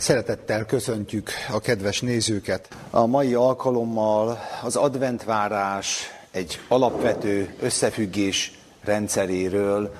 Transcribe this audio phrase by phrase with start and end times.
[0.00, 2.68] Szeretettel köszöntjük a kedves nézőket.
[2.90, 9.94] A mai alkalommal az adventvárás egy alapvető összefüggés rendszeréről,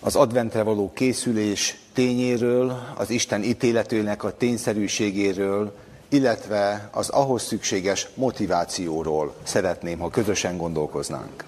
[0.00, 5.76] az adventre való készülés tényéről, az Isten ítéletőnek a tényszerűségéről,
[6.08, 11.44] illetve az ahhoz szükséges motivációról szeretném, ha közösen gondolkoznánk.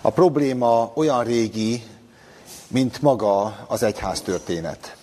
[0.00, 1.82] A probléma olyan régi,
[2.68, 4.98] mint maga az egyház történet.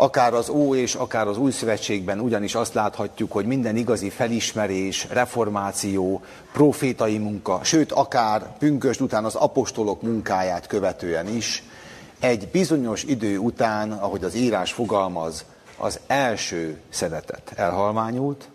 [0.00, 5.06] Akár az Ó és akár az Új Szövetségben ugyanis azt láthatjuk, hogy minden igazi felismerés,
[5.10, 6.22] reformáció,
[6.52, 11.62] profétai munka, sőt akár pünkösd után az apostolok munkáját követően is,
[12.20, 15.44] egy bizonyos idő után, ahogy az írás fogalmaz,
[15.76, 18.48] az első szeretet elhalványult,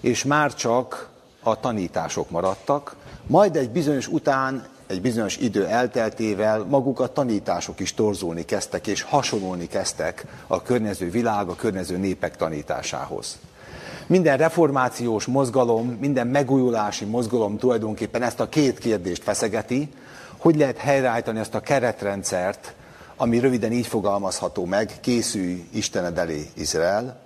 [0.00, 1.08] és már csak
[1.42, 2.96] a tanítások maradtak,
[3.26, 9.02] majd egy bizonyos után egy bizonyos idő elteltével maguk a tanítások is torzulni kezdtek, és
[9.02, 13.38] hasonlulni kezdtek a környező világ, a környező népek tanításához.
[14.06, 19.88] Minden reformációs mozgalom, minden megújulási mozgalom tulajdonképpen ezt a két kérdést feszegeti,
[20.38, 22.74] hogy lehet helyreállítani ezt a keretrendszert,
[23.16, 27.20] ami röviden így fogalmazható meg, készülj Istened elé Izrael,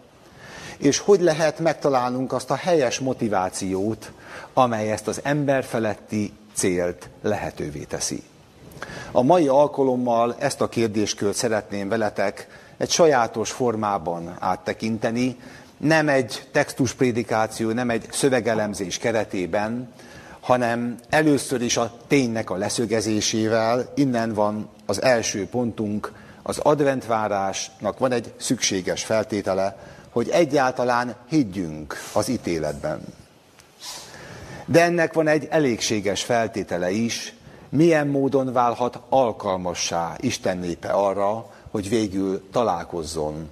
[0.79, 4.13] és hogy lehet megtalálnunk azt a helyes motivációt,
[4.53, 8.23] amely ezt az emberfeletti célt lehetővé teszi.
[9.13, 15.37] A mai alkalommal ezt a kérdéskört szeretném veletek egy sajátos formában áttekinteni,
[15.77, 19.93] nem egy textusprédikáció, nem egy szövegelemzés keretében,
[20.41, 26.13] hanem először is a ténynek a leszögezésével, innen van az első pontunk,
[26.43, 29.77] az adventvárásnak van egy szükséges feltétele,
[30.11, 33.01] hogy egyáltalán higgyünk az ítéletben.
[34.71, 37.35] De ennek van egy elégséges feltétele is,
[37.69, 43.51] milyen módon válhat alkalmassá Isten népe arra, hogy végül találkozzon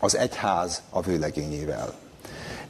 [0.00, 2.01] az egyház a vőlegényével.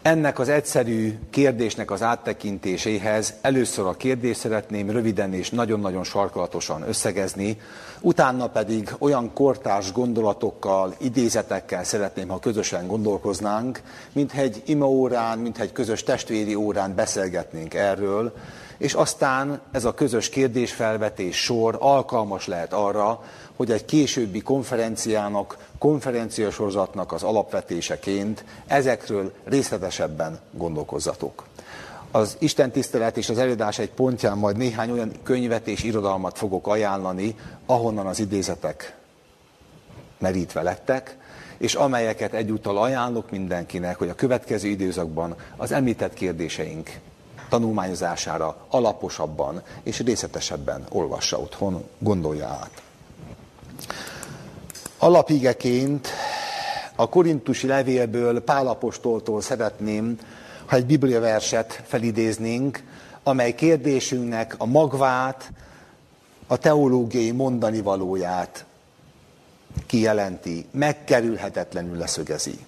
[0.02, 7.60] Ennek az egyszerű kérdésnek az áttekintéséhez először a kérdést szeretném röviden és nagyon-nagyon sarkalatosan összegezni,
[8.00, 13.82] utána pedig olyan kortárs gondolatokkal, idézetekkel szeretném, ha közösen gondolkoznánk,
[14.12, 18.32] mint egy imaórán, mint egy közös testvéri órán beszélgetnénk erről,
[18.78, 23.20] és aztán ez a közös kérdésfelvetés sor alkalmas lehet arra,
[23.62, 31.44] hogy egy későbbi konferenciának, konferenciasorozatnak az alapvetéseként ezekről részletesebben gondolkozzatok.
[32.10, 36.66] Az Isten tisztelet és az előadás egy pontján majd néhány olyan könyvet és irodalmat fogok
[36.66, 37.36] ajánlani,
[37.66, 38.96] ahonnan az idézetek
[40.18, 41.16] merítve lettek,
[41.56, 46.90] és amelyeket egyúttal ajánlok mindenkinek, hogy a következő időszakban az említett kérdéseink
[47.48, 52.82] tanulmányozására alaposabban és részletesebben olvassa otthon, gondolja át.
[55.02, 56.08] Alapigeként
[56.96, 60.18] a korintusi levélből Pálapostoltól szeretném,
[60.66, 62.82] ha egy bibliaverset felidéznénk,
[63.22, 65.52] amely kérdésünknek a magvát,
[66.46, 68.64] a teológiai mondani valóját
[69.86, 72.58] kijelenti, megkerülhetetlenül leszögezi.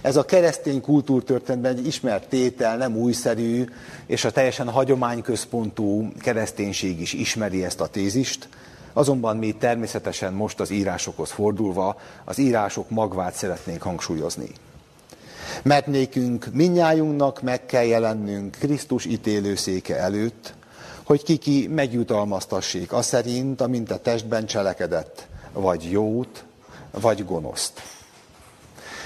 [0.00, 3.64] Ez a keresztény kultúrtörténetben egy ismert tétel, nem újszerű,
[4.06, 8.48] és a teljesen hagyományközpontú kereszténység is ismeri ezt a tézist,
[9.00, 14.48] Azonban mi természetesen most az írásokhoz fordulva az írások magvát szeretnénk hangsúlyozni.
[15.62, 20.54] Mert nékünk minnyájunknak meg kell jelennünk Krisztus ítélőszéke előtt,
[21.02, 26.44] hogy kiki megjutalmaztassék a szerint, amint a testben cselekedett, vagy jót,
[26.90, 27.82] vagy gonoszt.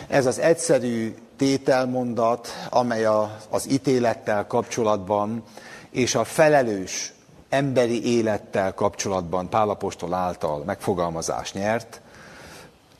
[0.09, 5.43] Ez az egyszerű tételmondat, amely a, az ítélettel kapcsolatban
[5.91, 7.14] és a felelős
[7.55, 12.01] emberi élettel kapcsolatban Pálapostól által megfogalmazás nyert,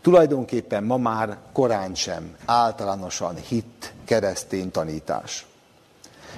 [0.01, 5.47] tulajdonképpen ma már korán sem általánosan hit keresztény tanítás.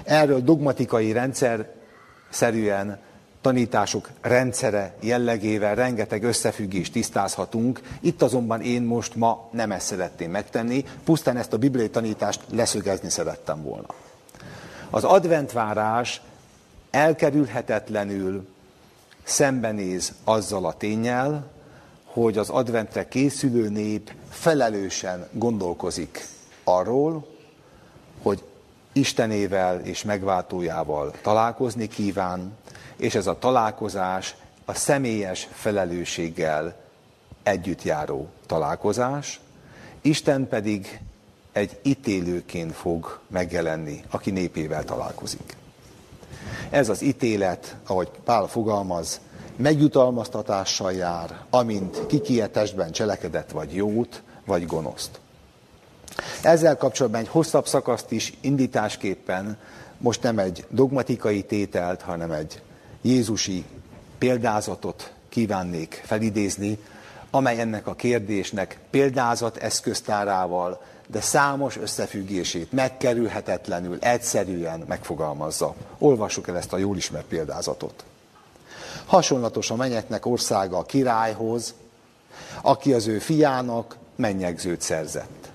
[0.05, 1.69] Erről dogmatikai rendszer
[2.31, 2.99] szerűen
[3.41, 7.81] tanítások rendszere jellegével rengeteg összefüggést tisztázhatunk.
[8.01, 13.11] Itt azonban én most ma nem ezt szeretném megtenni, pusztán ezt a bibliai tanítást leszögezni
[13.11, 13.89] szerettem volna.
[14.91, 16.21] Az adventvárás
[16.97, 18.49] elkerülhetetlenül
[19.23, 21.51] szembenéz azzal a tényel,
[22.05, 26.27] hogy az adventre készülő nép felelősen gondolkozik
[26.65, 27.27] arról,
[28.23, 28.43] hogy
[28.93, 32.57] Istenével és megváltójával találkozni kíván,
[32.97, 34.35] és ez a találkozás
[34.65, 36.77] a személyes felelősséggel
[37.43, 39.41] együtt járó találkozás,
[40.01, 41.01] Isten pedig
[41.53, 45.57] egy ítélőként fog megjelenni, aki népével találkozik.
[46.71, 49.21] Ez az ítélet, ahogy Pál fogalmaz,
[49.57, 55.21] megjutalmaztatással jár, amint kikietestben cselekedett vagy jót, vagy gonoszt.
[56.43, 59.59] Ezzel kapcsolatban egy hosszabb szakaszt is indításképpen
[59.99, 62.63] most nem egy dogmatikai tételt, hanem egy
[63.03, 63.65] Jézusi
[64.19, 66.79] példázatot kívánnék felidézni,
[67.31, 75.75] amely ennek a kérdésnek példázat eszköztárával, de számos összefüggését megkerülhetetlenül, egyszerűen megfogalmazza.
[75.99, 78.05] Olvassuk el ezt a jól ismert példázatot.
[79.07, 81.75] Hasonlatos a menyeknek országa a királyhoz,
[82.63, 85.51] aki az ő fiának mennyegzőt szerzett.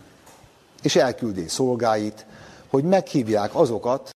[0.82, 2.26] És elküldi szolgáit,
[2.68, 4.10] hogy meghívják azokat,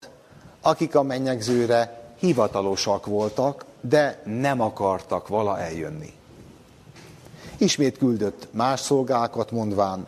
[0.60, 6.12] akik a mennyegzőre hivatalosak voltak, de nem akartak vala eljönni.
[7.56, 10.06] Ismét küldött más szolgákat mondván,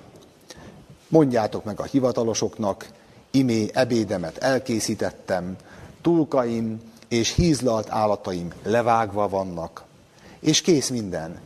[1.08, 2.88] mondjátok meg a hivatalosoknak,
[3.30, 5.56] imé ebédemet elkészítettem,
[6.02, 9.84] tulkaim és hízlalt állataim levágva vannak,
[10.40, 11.40] és kész minden,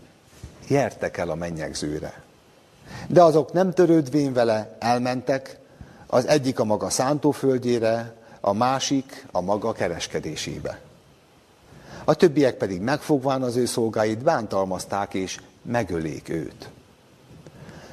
[0.68, 2.22] jertek el a mennyegzőre.
[3.08, 5.58] De azok nem törődvén vele elmentek,
[6.06, 10.80] az egyik a maga szántóföldjére, a másik a maga kereskedésébe.
[12.04, 16.68] A többiek pedig megfogván az ő szolgáit bántalmazták és megölék őt.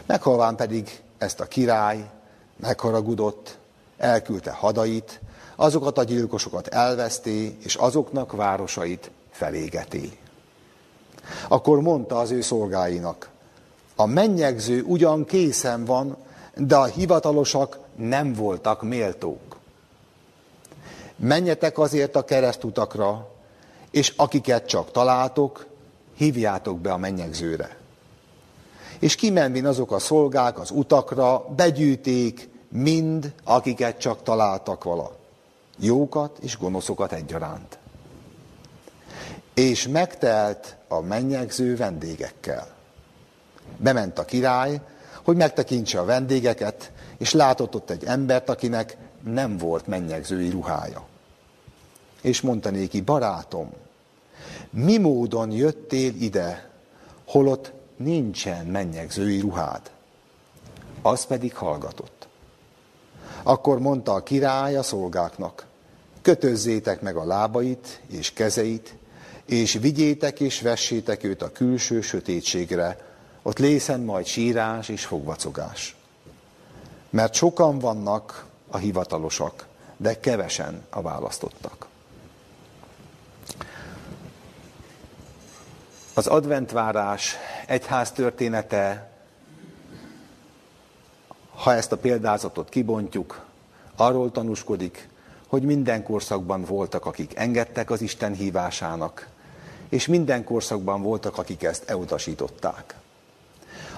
[0.05, 2.09] Meghalván pedig ezt a király
[2.55, 3.57] megharagudott,
[3.97, 5.19] elküldte hadait,
[5.55, 10.17] azokat a gyilkosokat elveszté, és azoknak városait felégeté.
[11.47, 13.29] Akkor mondta az ő szolgáinak,
[13.95, 16.17] a mennyegző ugyan készen van,
[16.55, 19.57] de a hivatalosak nem voltak méltók.
[21.15, 23.29] Menjetek azért a keresztutakra,
[23.91, 25.65] és akiket csak találtok,
[26.15, 27.77] hívjátok be a mennyegzőre.
[28.99, 35.15] És kimenvén azok a szolgák az utakra, begyűjték mind, akiket csak találtak vala.
[35.77, 37.77] Jókat és gonoszokat egyaránt.
[39.53, 42.67] És megtelt a mennyegző vendégekkel.
[43.77, 44.81] Bement a király,
[45.23, 51.05] hogy megtekintse a vendégeket, és látott ott egy embert, akinek nem volt mennyegzői ruhája.
[52.21, 53.69] És mondta néki, barátom,
[54.69, 56.69] mi módon jöttél ide,
[57.27, 59.91] holott nincsen mennyegzői ruhád?
[61.01, 62.27] Az pedig hallgatott.
[63.43, 65.65] Akkor mondta a király a szolgáknak,
[66.21, 68.95] kötözzétek meg a lábait és kezeit,
[69.45, 73.05] és vigyétek és vessétek őt a külső sötétségre,
[73.41, 75.95] ott lészen majd sírás és fogvacogás.
[77.09, 79.67] Mert sokan vannak a hivatalosak,
[79.97, 81.86] de kevesen a választottak.
[86.17, 87.35] Az adventvárás
[87.67, 89.09] egyház története,
[91.55, 93.45] ha ezt a példázatot kibontjuk,
[93.95, 95.09] arról tanúskodik,
[95.47, 99.27] hogy minden korszakban voltak, akik engedtek az Isten hívásának,
[99.89, 102.95] és minden korszakban voltak, akik ezt elutasították.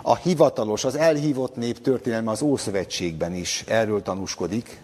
[0.01, 4.81] A hivatalos, az elhívott nép történelme az Ószövetségben is erről tanúskodik,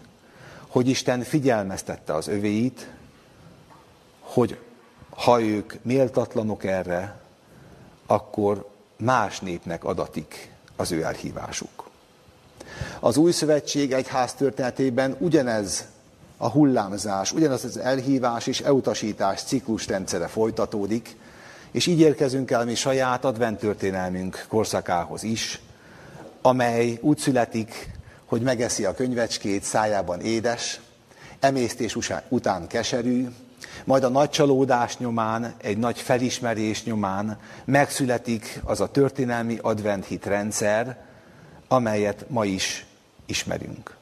[0.67, 2.89] hogy Isten figyelmeztette az övéit,
[4.19, 4.59] hogy
[5.15, 7.23] ha ők méltatlanok erre,
[8.05, 11.89] akkor más népnek adatik az ő elhívásuk.
[12.99, 15.85] Az új szövetség egy ház történetében ugyanez
[16.37, 21.15] a hullámzás, ugyanaz az elhívás és elutasítás ciklus rendszere folytatódik,
[21.71, 25.61] és így érkezünk el mi saját adventtörténelmünk korszakához is,
[26.41, 27.89] amely úgy születik,
[28.25, 30.79] hogy megeszi a könyvecskét, szájában édes,
[31.39, 31.97] emésztés
[32.29, 33.27] után keserű,
[33.83, 40.97] majd a nagy csalódás nyomán, egy nagy felismerés nyomán megszületik az a történelmi adventhit rendszer,
[41.67, 42.85] amelyet ma is
[43.25, 43.95] ismerünk.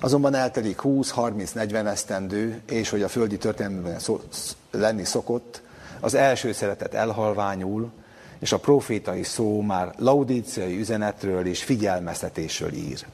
[0.00, 4.00] Azonban eltelik 20-30-40 esztendő, és hogy a földi történelemben
[4.70, 5.62] lenni szokott,
[6.00, 7.90] az első szeretet elhalványul,
[8.38, 13.06] és a profétai szó már laudíciai üzenetről és figyelmeztetésről ír.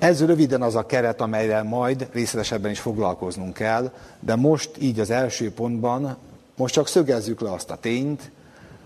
[0.00, 5.10] Ez röviden az a keret, amelyre majd részletesebben is foglalkoznunk kell, de most így az
[5.10, 6.16] első pontban,
[6.56, 8.30] most csak szögezzük le azt a tényt,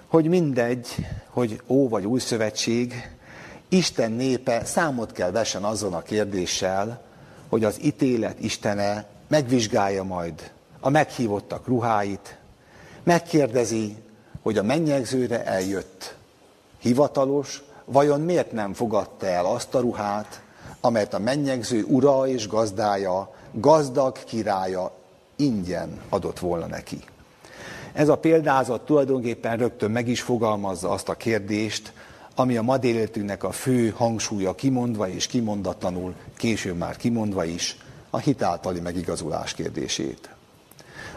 [0.06, 0.86] hogy mindegy,
[1.28, 3.10] hogy Ó vagy Új Szövetség,
[3.68, 7.02] Isten népe számot kell vessen azon a kérdéssel,
[7.48, 12.38] hogy az ítélet Istene megvizsgálja majd a meghívottak ruháit,
[13.02, 13.96] megkérdezi,
[14.42, 16.16] hogy a mennyegzőre eljött
[16.78, 20.42] hivatalos, vajon miért nem fogadta el azt a ruhát,
[20.84, 24.92] amelyet a mennyegző ura és gazdája, gazdag királya
[25.36, 26.98] ingyen adott volna neki.
[27.92, 31.92] Ez a példázat tulajdonképpen rögtön meg is fogalmazza azt a kérdést,
[32.34, 32.78] ami a ma
[33.40, 37.78] a fő hangsúlya kimondva és kimondatlanul, később már kimondva is,
[38.10, 40.28] a hitáltali megigazulás kérdését.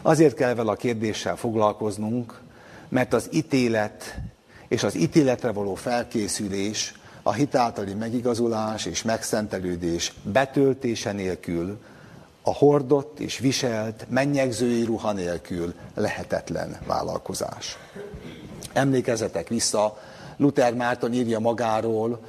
[0.01, 2.41] Azért kell vele a kérdéssel foglalkoznunk,
[2.89, 4.19] mert az ítélet
[4.67, 6.93] és az ítéletre való felkészülés,
[7.27, 11.79] a hitáltali megigazulás és megszentelődés betöltése nélkül,
[12.41, 17.77] a hordott és viselt mennyegzői ruha nélkül lehetetlen vállalkozás.
[18.73, 20.01] Emlékezetek vissza,
[20.37, 22.19] Luther Márton írja magáról,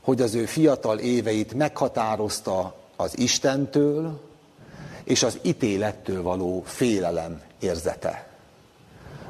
[0.00, 4.20] hogy az ő fiatal éveit meghatározta az Istentől
[5.04, 8.26] és az ítélettől való félelem érzete.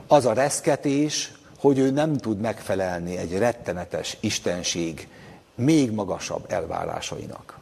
[0.07, 5.09] Az a reszketés, hogy ő nem tud megfelelni egy rettenetes istenség
[5.59, 7.59] még magasabb elvárásainak.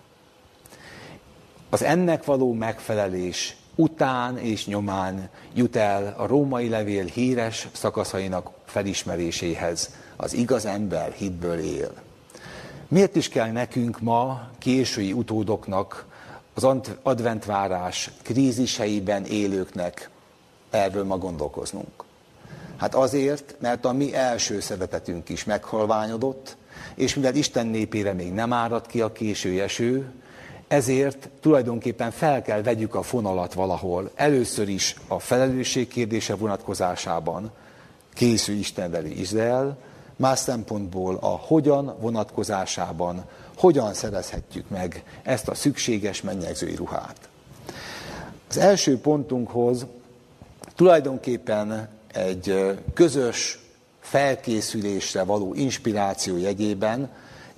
[1.71, 9.91] Az ennek való megfelelés után és nyomán jut el a római levél híres szakaszainak felismeréséhez.
[10.17, 11.93] Az igaz ember hitből él.
[12.89, 16.07] Miért is kell nekünk ma, késői utódoknak,
[16.55, 16.67] az
[17.03, 20.11] adventvárás kríziseiben élőknek
[20.71, 22.05] erről ma gondolkoznunk?
[22.77, 26.57] Hát azért, mert a mi első szeretetünk is meghalványodott,
[26.95, 30.13] és mivel Isten népére még nem árad ki a késő eső,
[30.69, 34.11] ezért tulajdonképpen fel kell vegyük a fonalat valahol.
[34.15, 37.51] Először is a felelősség kérdése vonatkozásában
[38.15, 39.79] készül Istenveli Izrael,
[40.17, 43.25] más szempontból a hogyan vonatkozásában,
[43.57, 47.29] hogyan szerezhetjük meg ezt a szükséges mennyegzői ruhát.
[48.49, 49.87] Az első pontunkhoz
[50.75, 53.66] tulajdonképpen egy közös
[54.09, 57.11] felkészülésre való inspiráció jegyében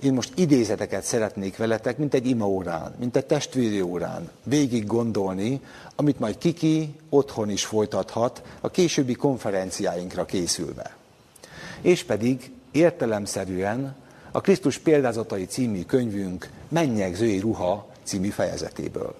[0.03, 5.61] én most idézeteket szeretnék veletek, mint egy imaórán, mint egy testvéri órán végig gondolni,
[5.95, 10.95] amit majd Kiki otthon is folytathat a későbbi konferenciáinkra készülve.
[11.81, 13.95] És pedig értelemszerűen
[14.31, 19.15] a Krisztus példázatai című könyvünk Mennyegzői ruha című fejezetéből.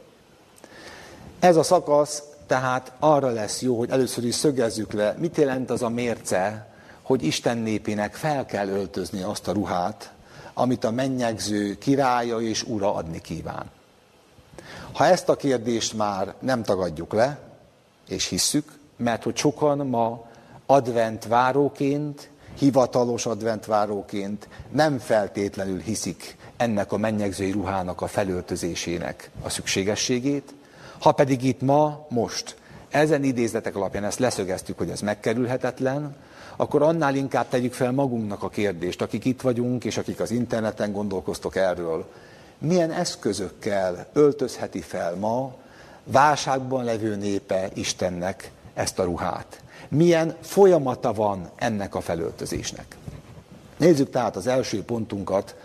[1.39, 5.81] Ez a szakasz tehát arra lesz jó, hogy először is szögezzük le, mit jelent az
[5.81, 6.69] a mérce,
[7.10, 10.12] hogy Isten népének fel kell öltözni azt a ruhát,
[10.54, 13.66] amit a mennyegző királya és ura adni kíván.
[14.94, 17.39] Ha ezt a kérdést már nem tagadjuk le,
[18.08, 20.25] és hisszük, mert hogy sokan ma
[20.66, 30.54] adventváróként, hivatalos adventváróként nem feltétlenül hiszik ennek a mennyegzői ruhának a felöltözésének a szükségességét,
[31.00, 32.56] ha pedig itt ma, most,
[32.89, 36.16] ezen idézetek alapján ezt leszögeztük, hogy ez megkerülhetetlen,
[36.62, 40.92] akkor annál inkább tegyük fel magunknak a kérdést, akik itt vagyunk, és akik az interneten
[40.92, 42.06] gondolkoztok erről.
[42.58, 45.54] Milyen eszközökkel öltözheti fel ma
[46.04, 49.62] válságban levő népe Istennek ezt a ruhát?
[49.89, 52.98] Milyen folyamata van ennek a felöltözésnek?
[53.78, 55.56] Nézzük tehát az első pontunkat,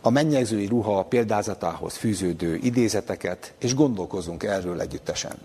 [0.00, 5.36] a mennyegzői ruha példázatához fűződő idézeteket, és gondolkozunk erről együttesen.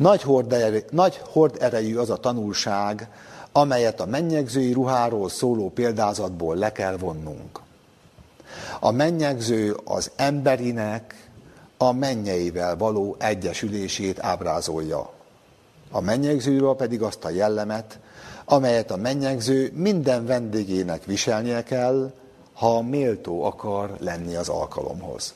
[0.00, 3.08] Nagy, horderejű, nagy horderejű az a tanulság,
[3.52, 7.60] amelyet a mennyegzői ruháról szóló példázatból le kell vonnunk.
[8.80, 11.28] A mennyegző az emberinek
[11.76, 15.10] a mennyeivel való egyesülését ábrázolja.
[15.90, 17.98] A mennyegzőről pedig azt a jellemet,
[18.44, 22.12] amelyet a mennyegző minden vendégének viselnie kell,
[22.52, 25.34] ha méltó akar lenni az alkalomhoz.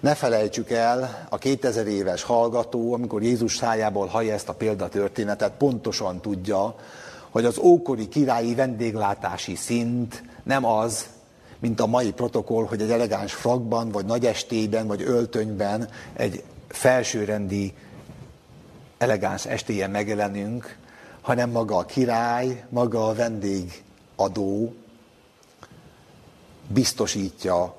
[0.00, 6.20] Ne felejtsük el, a 2000 éves hallgató, amikor Jézus szájából hallja ezt a példatörténetet, pontosan
[6.20, 6.74] tudja,
[7.30, 11.06] hogy az ókori királyi vendéglátási szint nem az,
[11.58, 17.74] mint a mai protokoll, hogy egy elegáns frakban, vagy nagy estében, vagy öltönyben egy felsőrendi
[18.98, 20.76] elegáns estélyen megjelenünk,
[21.20, 24.74] hanem maga a király, maga a vendégadó
[26.68, 27.74] biztosítja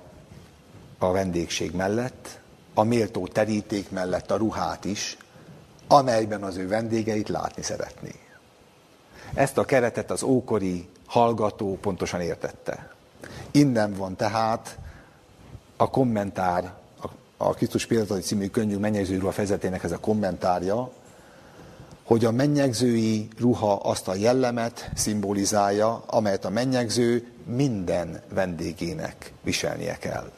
[1.03, 2.39] a vendégség mellett,
[2.73, 5.17] a méltó teríték mellett a ruhát is,
[5.87, 8.15] amelyben az ő vendégeit látni szeretné.
[9.33, 12.93] Ezt a keretet az ókori hallgató pontosan értette.
[13.51, 14.77] Innen van tehát
[15.77, 16.73] a kommentár,
[17.37, 20.91] a Krisztus Példatai című könyvünk mennyegzői ruha fejezetének ez a kommentárja,
[22.03, 30.31] hogy a mennyegzői ruha azt a jellemet szimbolizálja, amelyet a mennyegző minden vendégének viselnie kell.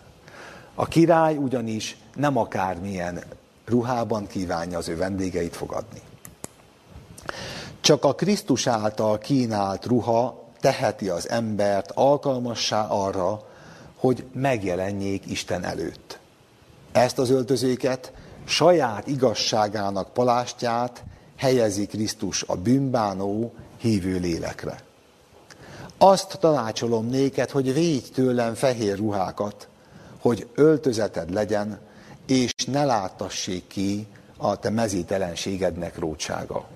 [0.75, 3.23] A király ugyanis nem akármilyen
[3.65, 6.01] ruhában kívánja az ő vendégeit fogadni.
[7.81, 13.41] Csak a Krisztus által kínált ruha teheti az embert alkalmassá arra,
[13.95, 16.19] hogy megjelenjék Isten előtt.
[16.91, 18.11] Ezt az öltözéket
[18.45, 21.03] saját igazságának palástját
[21.35, 24.83] helyezi Krisztus a bűnbánó hívő lélekre.
[25.97, 29.67] Azt tanácsolom néked, hogy védj tőlem fehér ruhákat,
[30.23, 31.79] hogy öltözeted legyen,
[32.27, 36.67] és ne láttassék ki a te mezítelenségednek rótsága.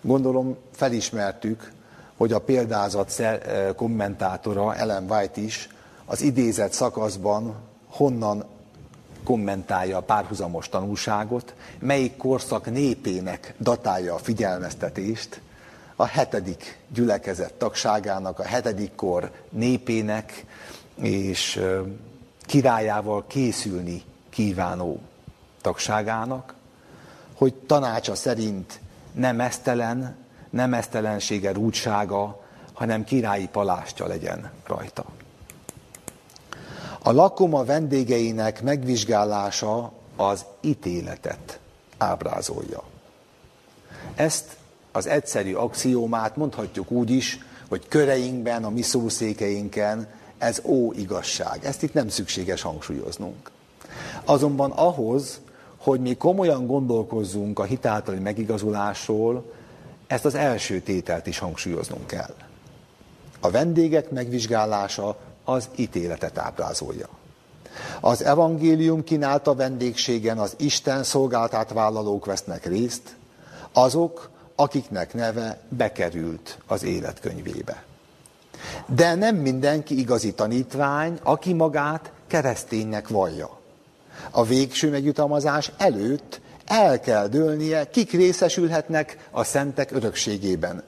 [0.00, 1.72] Gondolom felismertük,
[2.16, 3.22] hogy a példázat
[3.76, 5.68] kommentátora Ellen White is
[6.04, 8.44] az idézett szakaszban honnan
[9.24, 15.40] kommentálja a párhuzamos tanulságot, melyik korszak népének datálja a figyelmeztetést,
[15.96, 20.44] a hetedik gyülekezet tagságának, a hetedik kor népének
[21.00, 21.60] és
[22.48, 25.00] királyával készülni kívánó
[25.60, 26.54] tagságának,
[27.34, 28.80] hogy tanácsa szerint
[29.12, 30.16] nem esztelen,
[30.50, 35.04] nem esztelensége rúdsága, hanem királyi palástja legyen rajta.
[37.02, 41.60] A lakoma vendégeinek megvizsgálása az ítéletet
[41.98, 42.82] ábrázolja.
[44.14, 44.56] Ezt
[44.92, 47.38] az egyszerű axiómát mondhatjuk úgy is,
[47.68, 51.64] hogy köreinkben, a mi szószékeinken ez ó igazság.
[51.64, 53.50] Ezt itt nem szükséges hangsúlyoznunk.
[54.24, 55.40] Azonban ahhoz,
[55.76, 59.52] hogy mi komolyan gondolkozzunk a hitáltali megigazulásról,
[60.06, 62.34] ezt az első tételt is hangsúlyoznunk kell.
[63.40, 67.08] A vendégek megvizsgálása az ítéletet ábrázolja.
[68.00, 73.16] Az evangélium kínálta vendégségen az Isten szolgáltát vállalók vesznek részt,
[73.72, 77.87] azok, akiknek neve bekerült az életkönyvébe.
[78.86, 83.58] De nem mindenki igazi tanítvány, aki magát kereszténynek vallja.
[84.30, 90.82] A végső megjutalmazás előtt el kell dőlnie, kik részesülhetnek a szentek örökségében.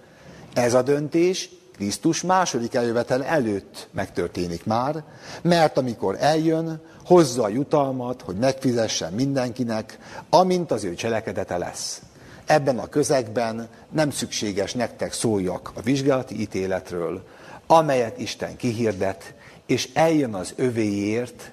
[0.54, 1.50] Ez a döntés
[1.80, 5.02] Krisztus második eljövetel előtt megtörténik már,
[5.42, 9.98] mert amikor eljön, hozza a jutalmat, hogy megfizessen mindenkinek,
[10.30, 12.02] amint az ő cselekedete lesz.
[12.46, 17.22] Ebben a közegben nem szükséges nektek szóljak a vizsgálati ítéletről,
[17.70, 19.34] amelyet Isten kihirdet,
[19.66, 21.50] és eljön az övéért,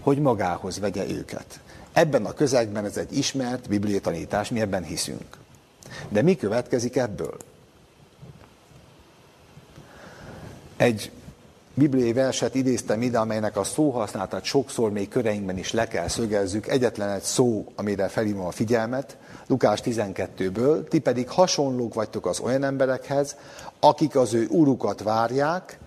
[0.00, 1.60] hogy magához vegye őket.
[1.92, 5.36] Ebben a közegben ez egy ismert bibliai tanítás, mi ebben hiszünk.
[6.08, 7.36] De mi következik ebből?
[10.76, 11.10] Egy
[11.74, 16.66] bibliai verset idéztem ide, amelynek a szóhasználatát sokszor még köreinkben is le kell szögezzük.
[16.66, 22.64] Egyetlen egy szó, amire felhívom a figyelmet, Lukás 12-ből, ti pedig hasonlók vagytok az olyan
[22.64, 23.36] emberekhez,
[23.80, 25.78] akik az ő urukat várják,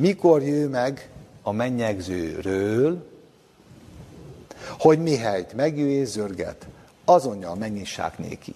[0.00, 1.10] mikor jő meg
[1.42, 3.10] a mennyegzőről,
[4.78, 6.66] hogy mihelyt megjő és zörget,
[7.04, 8.54] azonnal megnyissák néki.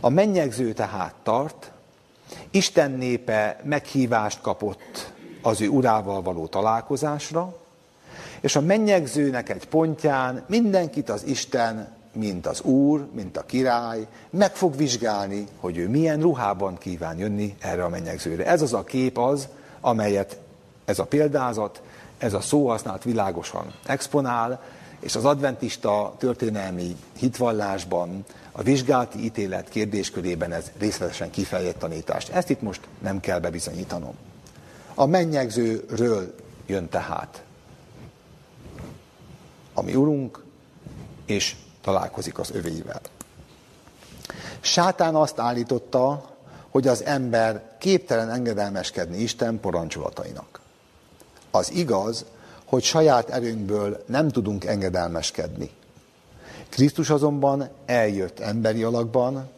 [0.00, 1.70] A mennyegző tehát tart,
[2.50, 5.12] Isten népe meghívást kapott
[5.44, 7.54] az ő urával való találkozásra,
[8.40, 14.54] és a mennyegzőnek egy pontján mindenkit az Isten, mint az Úr, mint a király, meg
[14.56, 18.46] fog vizsgálni, hogy ő milyen ruhában kíván jönni erre a mennyegzőre.
[18.46, 19.48] Ez az a kép az,
[19.80, 20.38] amelyet
[20.84, 21.82] ez a példázat,
[22.18, 24.62] ez a szóhasználat világosan exponál,
[25.00, 32.28] és az adventista történelmi hitvallásban a vizsgálati ítélet kérdéskörében ez részletesen kifejezett tanítást.
[32.28, 34.14] Ezt itt most nem kell bebizonyítanom.
[34.94, 36.34] A mennyegzőről
[36.66, 37.42] jön tehát
[39.74, 40.44] a mi urunk,
[41.26, 43.00] és találkozik az övéivel.
[44.60, 46.32] Sátán azt állította,
[46.70, 50.60] hogy az ember képtelen engedelmeskedni Isten parancsolatainak.
[51.50, 52.24] Az igaz,
[52.64, 55.70] hogy saját erőnkből nem tudunk engedelmeskedni.
[56.68, 59.50] Krisztus azonban eljött emberi alakban,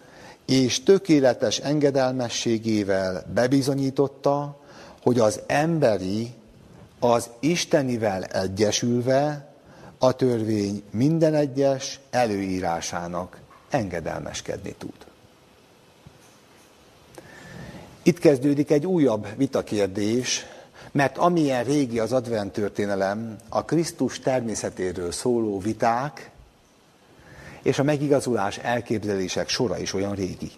[0.47, 4.61] és tökéletes engedelmességével bebizonyította,
[5.07, 6.35] hogy az emberi
[6.99, 9.53] az Istenivel egyesülve
[9.99, 13.41] a törvény minden egyes előírásának
[13.71, 14.95] engedelmeskedni tud.
[18.03, 20.47] Itt kezdődik egy újabb vitakérdés,
[20.93, 26.31] mert amilyen régi az advent történelem, a Krisztus természetéről szóló viták
[27.63, 30.51] és a megigazulás elképzelések sora is olyan régi.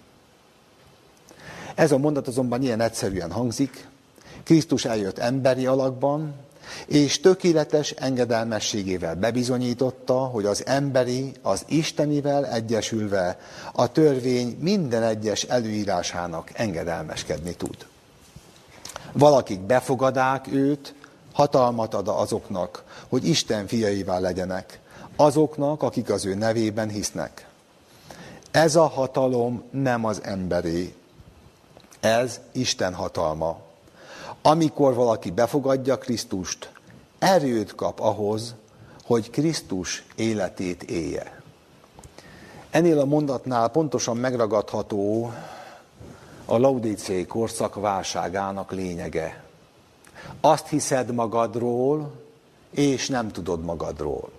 [1.75, 3.87] Ez a mondat azonban ilyen egyszerűen hangzik,
[4.45, 6.35] Krisztus eljött emberi alakban,
[6.87, 13.39] és tökéletes engedelmességével bebizonyította, hogy az emberi, az Istenivel egyesülve
[13.73, 17.87] a törvény minden egyes előírásának engedelmeskedni tud.
[19.13, 20.95] Valakik befogadák őt,
[21.33, 24.81] hatalmat ad azoknak, hogy Isten fiaivá legyenek,
[25.17, 27.47] azoknak, akik az ő nevében hisznek.
[28.51, 30.95] Ez a hatalom nem az emberé,
[32.01, 33.68] ez Isten hatalma.
[34.43, 36.73] Amikor valaki befogadja Krisztust,
[37.19, 38.55] erőt kap ahhoz,
[39.05, 41.43] hogy Krisztus életét élje.
[42.71, 45.33] Ennél a mondatnál pontosan megragadható
[46.45, 49.43] a laudíciai korszak válságának lényege.
[50.41, 52.13] Azt hiszed magadról,
[52.71, 54.31] és nem tudod magadról.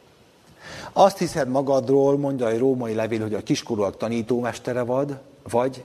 [0.93, 5.17] Azt hiszed magadról, mondja egy római levél, hogy a kiskorúak tanítómestere vagy,
[5.49, 5.83] vagy,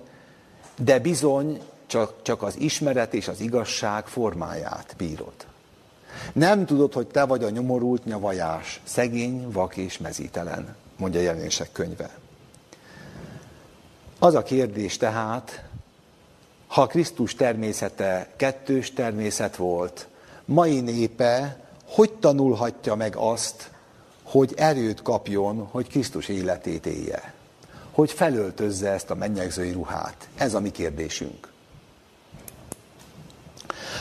[0.76, 1.60] de bizony
[1.94, 5.32] csak, csak az ismeret és az igazság formáját bírod.
[6.32, 12.10] Nem tudod, hogy te vagy a nyomorult nyavajás, szegény, vak és mezítelen, mondja jelenések könyve.
[14.18, 15.64] Az a kérdés tehát,
[16.66, 20.08] ha Krisztus természete kettős természet volt,
[20.44, 23.70] mai népe hogy tanulhatja meg azt,
[24.22, 27.34] hogy erőt kapjon, hogy Krisztus életét élje?
[27.90, 30.28] Hogy felöltözze ezt a mennyegzői ruhát?
[30.36, 31.52] Ez a mi kérdésünk.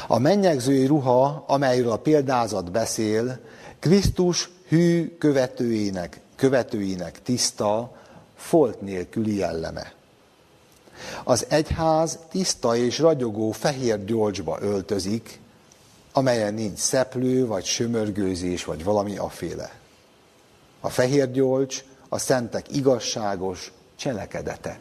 [0.08, 3.40] A mennyegzői ruha, amelyről a példázat beszél,
[3.80, 7.92] Krisztus hű követőinek, követőinek tiszta,
[8.36, 9.94] folt nélküli jelleme.
[11.24, 15.40] Az egyház tiszta és ragyogó fehér gyolcsba öltözik,
[16.14, 19.72] amelyen nincs szeplő, vagy sömörgőzés, vagy valami aféle.
[20.80, 24.80] A fehér gyolcs a szentek igazságos cselekedete.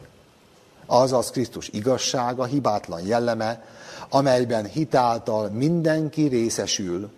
[0.85, 3.65] Azaz Krisztus igazsága, hibátlan jelleme,
[4.09, 7.09] amelyben hitáltal mindenki részesül,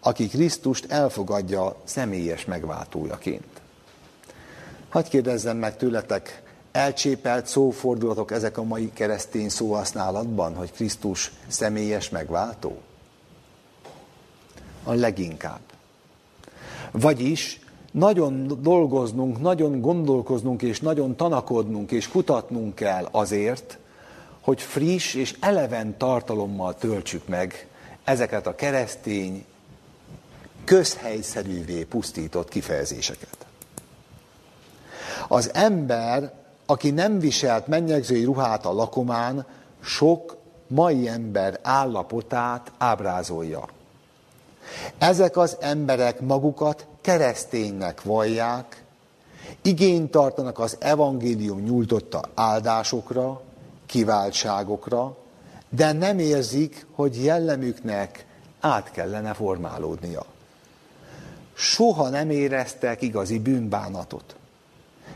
[0.00, 3.60] aki Krisztust elfogadja személyes megváltójaként.
[4.88, 12.78] Hadd kérdezzem meg tőletek, elcsépelt szófordulatok ezek a mai keresztény szóhasználatban, hogy Krisztus személyes megváltó?
[14.84, 15.60] A leginkább.
[16.90, 17.60] Vagyis
[17.92, 23.78] nagyon dolgoznunk, nagyon gondolkoznunk és nagyon tanakodnunk és kutatnunk kell azért,
[24.40, 27.66] hogy friss és eleven tartalommal töltsük meg
[28.04, 29.44] ezeket a keresztény,
[30.64, 33.46] közhelyszerűvé pusztított kifejezéseket.
[35.28, 36.32] Az ember,
[36.66, 39.46] aki nem viselt mennyegzői ruhát a lakomán,
[39.80, 43.68] sok mai ember állapotát ábrázolja.
[44.98, 48.84] Ezek az emberek magukat kereszténynek vallják,
[49.62, 53.40] igényt tartanak az evangélium nyújtotta áldásokra,
[53.90, 55.16] kiváltságokra,
[55.68, 58.26] de nem érzik, hogy jellemüknek
[58.60, 60.24] át kellene formálódnia.
[61.54, 64.36] Soha nem éreztek igazi bűnbánatot.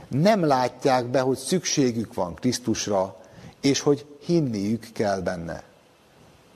[0.08, 3.16] Nem látják be, hogy szükségük van Krisztusra,
[3.60, 5.62] és hogy hinniük kell benne.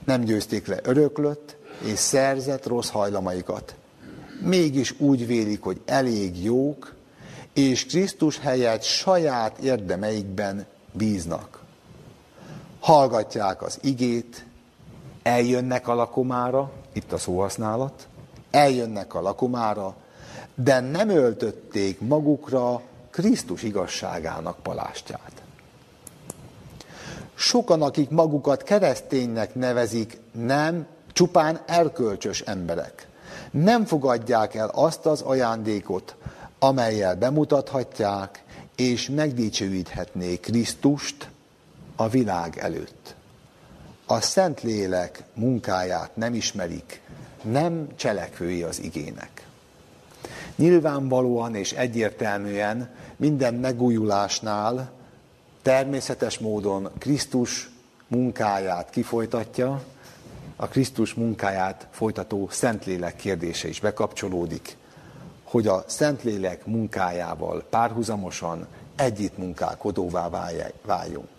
[0.05, 3.75] Nem győzték le öröklött és szerzett rossz hajlamaikat.
[4.41, 6.95] Mégis úgy vélik, hogy elég jók,
[7.53, 11.58] és Krisztus helyett saját érdemeikben bíznak
[12.81, 14.47] hallgatják az igét,
[15.23, 18.07] eljönnek a lakomára, itt a szóhasználat,
[18.51, 19.95] eljönnek a lakomára,
[20.55, 25.33] de nem öltötték magukra Krisztus igazságának palástját.
[27.35, 33.09] Sokan, akik magukat kereszténynek nevezik, nem csupán erkölcsös emberek.
[33.51, 36.17] Nem fogadják el azt az ajándékot,
[36.59, 38.45] amelyel bemutathatják
[38.77, 41.31] és megdicsőíthetnék Krisztust,
[42.01, 43.15] a világ előtt.
[44.07, 47.01] A Szentlélek munkáját nem ismerik,
[47.43, 49.47] nem cselekvői az igének.
[50.57, 54.91] Nyilvánvalóan és egyértelműen minden megújulásnál
[55.63, 57.71] természetes módon Krisztus
[58.09, 59.83] munkáját kifolytatja,
[60.57, 64.77] a Krisztus munkáját folytató Szentlélek kérdése is bekapcsolódik,
[65.45, 70.31] hogy a Szentlélek munkájával párhuzamosan együtt munkálkodóvá
[70.83, 71.38] váljunk.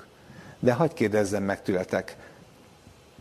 [0.59, 2.15] De hagyd kérdezzem meg tőletek,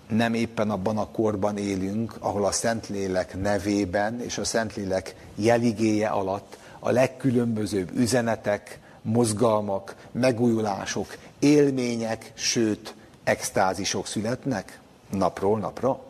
[0.08, 6.58] nem éppen abban a korban élünk, ahol a Szentlélek nevében és a Szentlélek jeligéje alatt
[6.78, 16.00] a legkülönbözőbb üzenetek, mozgalmak, megújulások, élmények, sőt, extázisok születnek napról napra?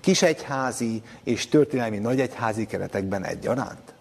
[0.00, 3.94] Kisegyházi és történelmi nagyegyházi keretekben egyaránt?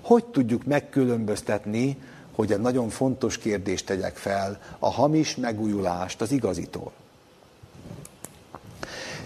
[0.00, 1.98] Hogy tudjuk megkülönböztetni
[2.34, 6.92] hogy egy nagyon fontos kérdést tegyek fel, a hamis megújulást az igazitól.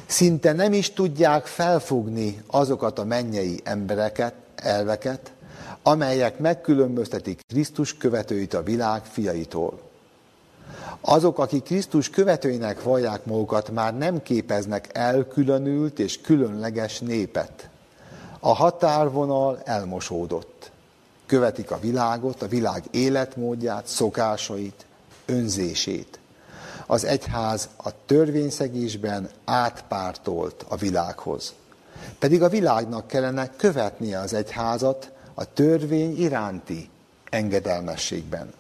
[0.06, 5.32] Szinte nem is tudják felfogni azokat a mennyei embereket, elveket,
[5.82, 9.80] amelyek megkülönböztetik Krisztus követőit a világ fiaitól.
[11.00, 17.68] Azok, akik Krisztus követőinek vallják magukat, már nem képeznek elkülönült és különleges népet.
[18.40, 20.55] A határvonal elmosódott
[21.26, 24.86] követik a világot, a világ életmódját, szokásait,
[25.26, 26.18] önzését.
[26.86, 31.54] Az egyház a törvényszegésben átpártolt a világhoz.
[32.18, 36.90] Pedig a világnak kellene követnie az egyházat a törvény iránti
[37.30, 38.52] engedelmességben.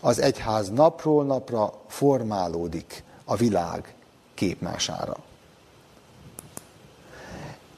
[0.00, 3.94] Az egyház napról napra formálódik a világ
[4.34, 5.16] képmására.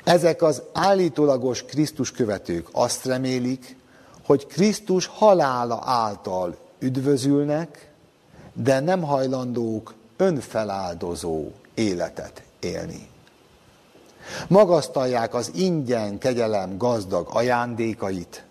[0.05, 3.77] Ezek az állítólagos Krisztus követők azt remélik,
[4.27, 7.91] hogy Krisztus halála által üdvözülnek,
[8.53, 13.09] de nem hajlandók önfeláldozó életet élni.
[14.49, 18.45] Magasztalják az ingyen kegyelem gazdag ajándékait,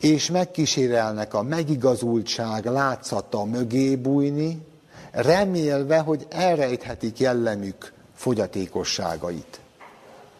[0.00, 4.66] és megkísérelnek a megigazultság látszata mögé bújni,
[5.10, 9.60] remélve, hogy elrejthetik jellemük fogyatékosságait.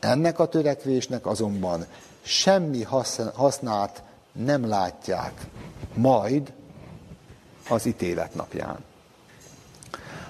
[0.00, 1.86] Ennek a törekvésnek azonban
[2.22, 2.82] semmi
[3.34, 4.02] hasznát
[4.44, 5.32] nem látják,
[5.94, 6.52] majd
[7.68, 8.78] az ítélet napján.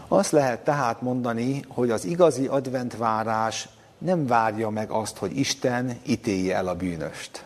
[0.09, 6.57] Azt lehet tehát mondani, hogy az igazi adventvárás nem várja meg azt, hogy Isten ítélje
[6.57, 7.45] el a bűnöst.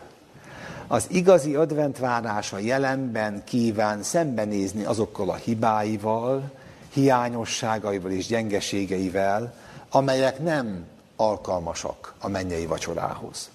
[0.87, 6.51] Az igazi adventvárás a jelenben kíván szembenézni azokkal a hibáival,
[6.93, 9.53] hiányosságaival és gyengeségeivel,
[9.89, 13.49] amelyek nem alkalmasak a mennyei vacsorához.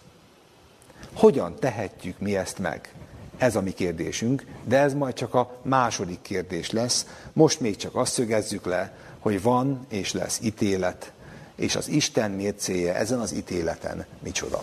[1.15, 2.95] Hogyan tehetjük mi ezt meg?
[3.39, 7.07] Ez a mi kérdésünk, de ez majd csak a második kérdés lesz.
[7.33, 11.13] Most még csak azt szögezzük le, hogy van és lesz ítélet,
[11.57, 14.63] és az Isten mércéje ezen az ítéleten micsoda.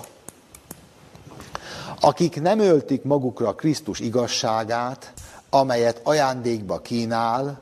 [1.99, 5.13] Akik nem öltik magukra Krisztus igazságát,
[5.49, 7.61] amelyet ajándékba kínál,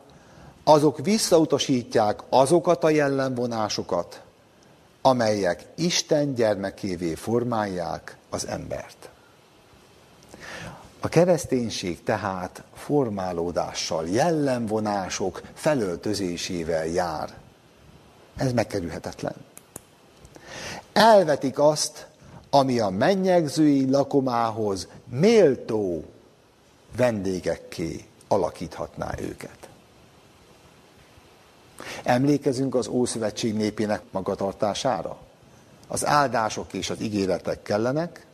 [0.63, 4.21] azok visszautasítják azokat a jellemvonásokat,
[5.01, 9.09] amelyek Isten gyermekévé formálják az embert.
[10.99, 17.33] A kereszténység tehát formálódással, jellemvonások felöltözésével jár.
[18.37, 19.35] Ez megkerülhetetlen.
[20.93, 22.07] Elvetik azt,
[22.49, 26.03] ami a mennyegzői lakomához méltó
[26.95, 29.60] vendégekké alakíthatná őket.
[32.03, 35.17] Emlékezünk az Ószövetség népének magatartására?
[35.87, 38.25] Az áldások és az ígéretek kellenek,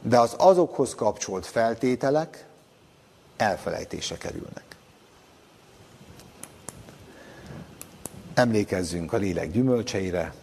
[0.00, 2.46] de az azokhoz kapcsolt feltételek
[3.36, 4.64] elfelejtése kerülnek.
[8.34, 10.34] Emlékezzünk a lélek gyümölcseire,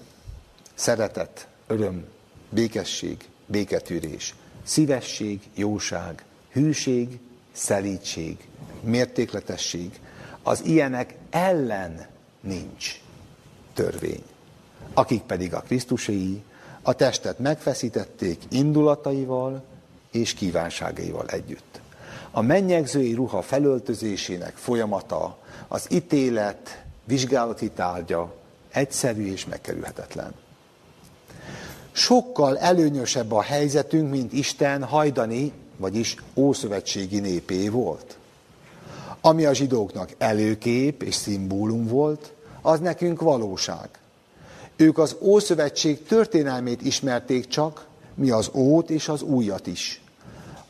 [0.73, 2.05] szeretet, öröm,
[2.49, 7.19] békesség, béketűrés, szívesség, jóság, hűség,
[7.51, 8.47] szelítség,
[8.81, 9.99] mértékletesség.
[10.43, 12.07] Az ilyenek ellen
[12.39, 13.01] nincs
[13.73, 14.23] törvény.
[14.93, 16.43] Akik pedig a Krisztuséi,
[16.81, 19.63] a testet megfeszítették indulataival
[20.11, 21.81] és kívánságaival együtt.
[22.31, 28.35] A mennyegzői ruha felöltözésének folyamata, az ítélet, vizsgálati tárgya
[28.71, 30.33] egyszerű és megkerülhetetlen.
[31.91, 38.18] Sokkal előnyösebb a helyzetünk, mint Isten hajdani, vagyis ószövetségi népé volt.
[39.21, 43.89] Ami a zsidóknak előkép és szimbólum volt, az nekünk valóság.
[44.75, 50.01] Ők az Ószövetség történelmét ismerték csak, mi az Ót és az Újat is.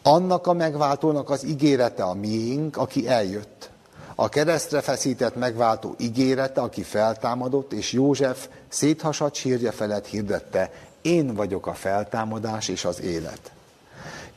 [0.03, 3.69] Annak a megváltónak az ígérete a miénk, aki eljött.
[4.15, 11.67] A keresztre feszített megváltó ígérete, aki feltámadott, és József széthasadt sírja felett hirdette, én vagyok
[11.67, 13.51] a feltámadás és az élet.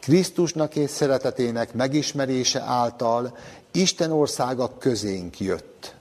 [0.00, 3.36] Krisztusnak és szeretetének megismerése által
[3.72, 5.94] Isten országa közénk jött.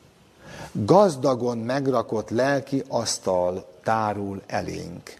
[0.71, 5.19] Gazdagon megrakott lelki asztal tárul elénk.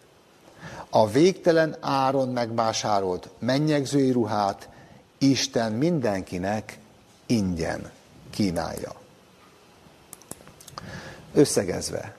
[0.89, 4.69] A végtelen áron megvásárolt mennyegzői ruhát
[5.17, 6.79] Isten mindenkinek
[7.25, 7.91] ingyen
[8.29, 8.93] kínálja.
[11.33, 12.15] Összegezve,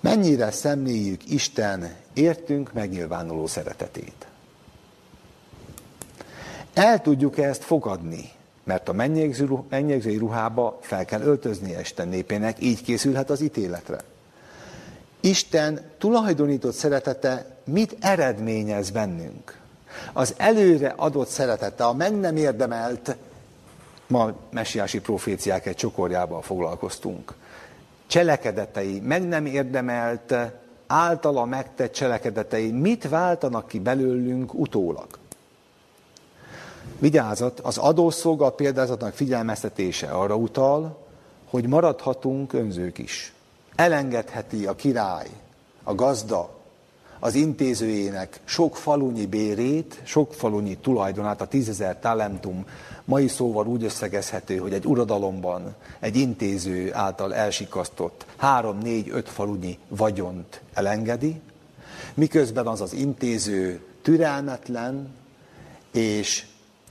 [0.00, 4.29] mennyire szemléljük Isten értünk megnyilvánuló szeretetét?
[6.74, 8.30] El tudjuk ezt fogadni,
[8.64, 8.92] mert a
[9.68, 13.98] mennyegzői ruhába fel kell öltözni Isten népének, így készülhet az ítéletre.
[15.20, 19.58] Isten tulajdonított szeretete mit eredményez bennünk?
[20.12, 23.16] Az előre adott szeretete, a meg nem érdemelt,
[24.06, 27.34] ma messiási proféciák egy csokorjával foglalkoztunk,
[28.06, 30.34] cselekedetei, meg nem érdemelt,
[30.86, 35.19] általa megtett cselekedetei mit váltanak ki belőlünk utólag?
[37.00, 40.98] Vigyázat, az adószolga példázatnak figyelmeztetése arra utal,
[41.44, 43.32] hogy maradhatunk önzők is.
[43.74, 45.28] Elengedheti a király,
[45.82, 46.50] a gazda,
[47.18, 52.64] az intézőjének sok falunyi bérét, sok falunyi tulajdonát, a tízezer talentum
[53.04, 59.78] mai szóval úgy összegezhető, hogy egy uradalomban egy intéző által elsikasztott három, négy, öt falunyi
[59.88, 61.40] vagyont elengedi,
[62.14, 65.14] miközben az az intéző türelmetlen
[65.92, 66.46] és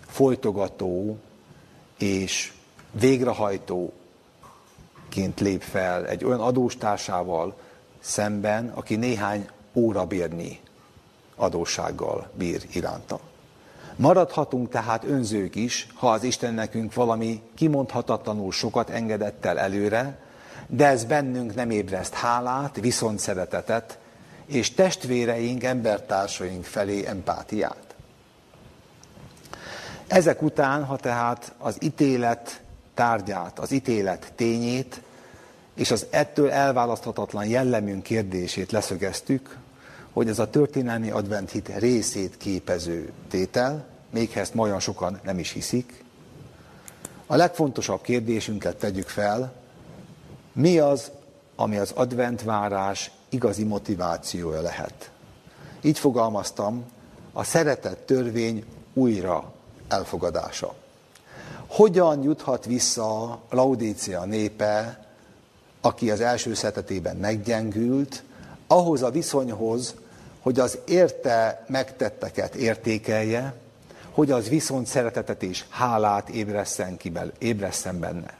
[0.09, 1.17] folytogató
[1.97, 2.53] és
[2.91, 7.57] végrehajtóként lép fel egy olyan adóstársával
[7.99, 10.59] szemben, aki néhány órabérnyi
[11.35, 13.19] adóssággal bír iránta.
[13.95, 20.19] Maradhatunk tehát önzők is, ha az Isten nekünk valami kimondhatatlanul sokat engedett el előre,
[20.67, 23.97] de ez bennünk nem ébreszt hálát, viszont szeretetet,
[24.45, 27.88] és testvéreink, embertársaink felé empátiát.
[30.09, 32.61] Ezek után, ha tehát az ítélet
[32.93, 35.01] tárgyát, az ítélet tényét,
[35.75, 39.57] és az ettől elválaszthatatlan jellemünk kérdését leszögeztük,
[40.13, 45.51] hogy ez a történelmi adventhit részét képező tétel, még ezt ma olyan sokan nem is
[45.51, 46.03] hiszik.
[47.25, 49.53] A legfontosabb kérdésünket tegyük fel,
[50.53, 51.11] mi az,
[51.55, 55.11] ami az adventvárás igazi motivációja lehet.
[55.81, 56.83] Így fogalmaztam,
[57.33, 59.57] a szeretett törvény újra
[59.89, 60.73] elfogadása.
[61.67, 65.05] Hogyan juthat vissza Laudícia népe,
[65.81, 68.23] aki az első szetetében meggyengült,
[68.67, 69.95] ahhoz a viszonyhoz,
[70.41, 73.53] hogy az érte megtetteket értékelje,
[74.11, 77.31] hogy az viszont szeretetet és hálát ébresszen, ki bel,
[77.99, 78.37] benne.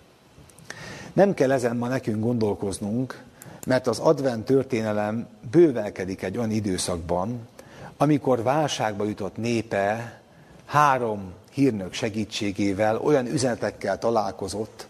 [1.13, 3.23] Nem kell ezen ma nekünk gondolkoznunk,
[3.65, 7.47] mert az advent történelem bővelkedik egy olyan időszakban,
[7.97, 10.18] amikor válságba jutott népe
[10.69, 14.87] három hírnök segítségével olyan üzenetekkel találkozott,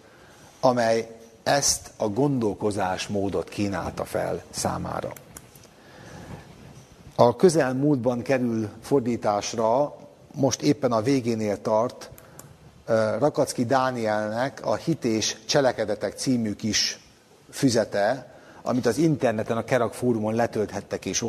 [0.59, 5.13] amely ezt a gondolkozásmódot kínálta fel számára.
[7.15, 9.95] A közelmúltban kerül fordításra,
[10.33, 12.09] most éppen a végénél tart,
[13.19, 16.99] Rakacki Dánielnek a Hit és Cselekedetek című kis
[17.51, 21.23] füzete, amit az interneten, a Kerak fórumon letölthettek és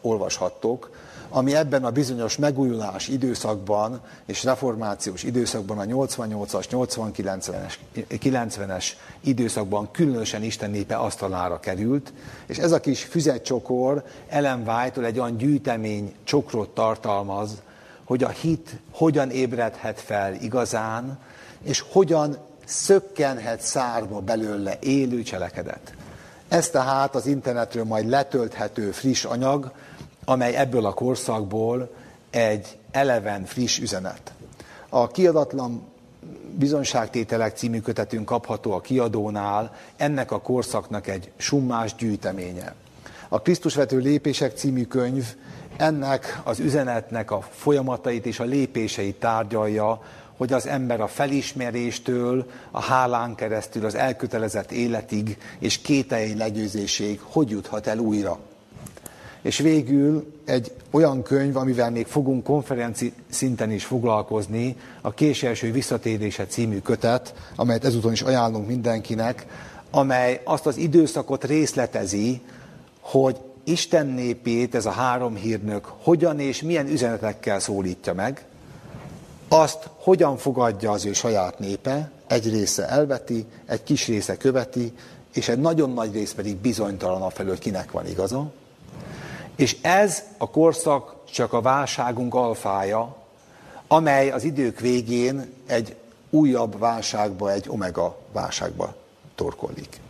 [0.00, 0.90] olvashattok,
[1.36, 7.74] ami ebben a bizonyos megújulás időszakban és reformációs időszakban, a 88-as, 89-es,
[8.10, 8.84] 90-es
[9.20, 12.12] időszakban különösen Isten népe asztalára került,
[12.46, 17.62] és ez a kis füzetcsokor Ellen White-tól egy olyan gyűjtemény csokrot tartalmaz,
[18.04, 21.18] hogy a hit hogyan ébredhet fel igazán,
[21.62, 25.94] és hogyan szökkenhet szárba belőle élő cselekedet.
[26.48, 29.72] Ez tehát az internetről majd letölthető friss anyag,
[30.24, 31.94] amely ebből a korszakból
[32.30, 34.32] egy eleven, friss üzenet.
[34.88, 35.82] A kiadatlan
[36.54, 42.74] bizonyságtételek című kötetünk kapható a kiadónál, ennek a korszaknak egy summás gyűjteménye.
[43.28, 45.34] A Krisztusvető lépések című könyv
[45.76, 50.02] ennek az üzenetnek a folyamatait és a lépéseit tárgyalja,
[50.36, 57.50] hogy az ember a felismeréstől, a hálán keresztül, az elkötelezett életig és kételj legyőzéséig hogy
[57.50, 58.38] juthat el újra.
[59.44, 66.46] És végül egy olyan könyv, amivel még fogunk konferenci szinten is foglalkozni, a Késelső visszatérése
[66.46, 69.46] című kötet, amelyet ezúton is ajánlunk mindenkinek,
[69.90, 72.40] amely azt az időszakot részletezi,
[73.00, 78.44] hogy Isten népét ez a három hírnök hogyan és milyen üzenetekkel szólítja meg,
[79.48, 84.92] azt hogyan fogadja az ő saját népe, egy része elveti, egy kis része követi,
[85.34, 88.52] és egy nagyon nagy rész pedig bizonytalan a felől, kinek van igaza.
[89.56, 93.16] És ez a korszak csak a válságunk alfája,
[93.86, 95.96] amely az idők végén egy
[96.30, 98.94] újabb válságba, egy omega válságba
[99.34, 100.00] torkollik.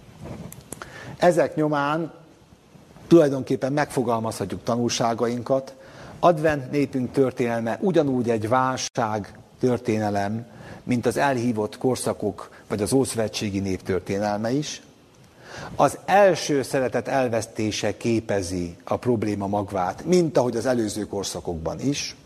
[1.17, 2.13] Ezek nyomán
[3.07, 5.75] tulajdonképpen megfogalmazhatjuk tanulságainkat.
[6.19, 10.47] Advent népünk történelme ugyanúgy egy válság történelem,
[10.83, 14.83] mint az elhívott korszakok, vagy az Ószövetségi nép történelme is.
[15.77, 22.17] Az első szeretet elvesztése képezi a probléma magvát, mint ahogy az előző korszakokban is.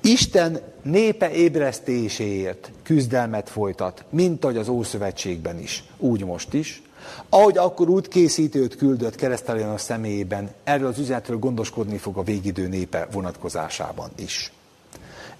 [0.00, 6.82] Isten népe ébresztéséért küzdelmet folytat, mint ahogy az Ószövetségben is, úgy most is.
[7.28, 13.08] Ahogy akkor készítőt küldött keresztelően a személyében, erről az üzenetről gondoskodni fog a végidő népe
[13.12, 14.52] vonatkozásában is.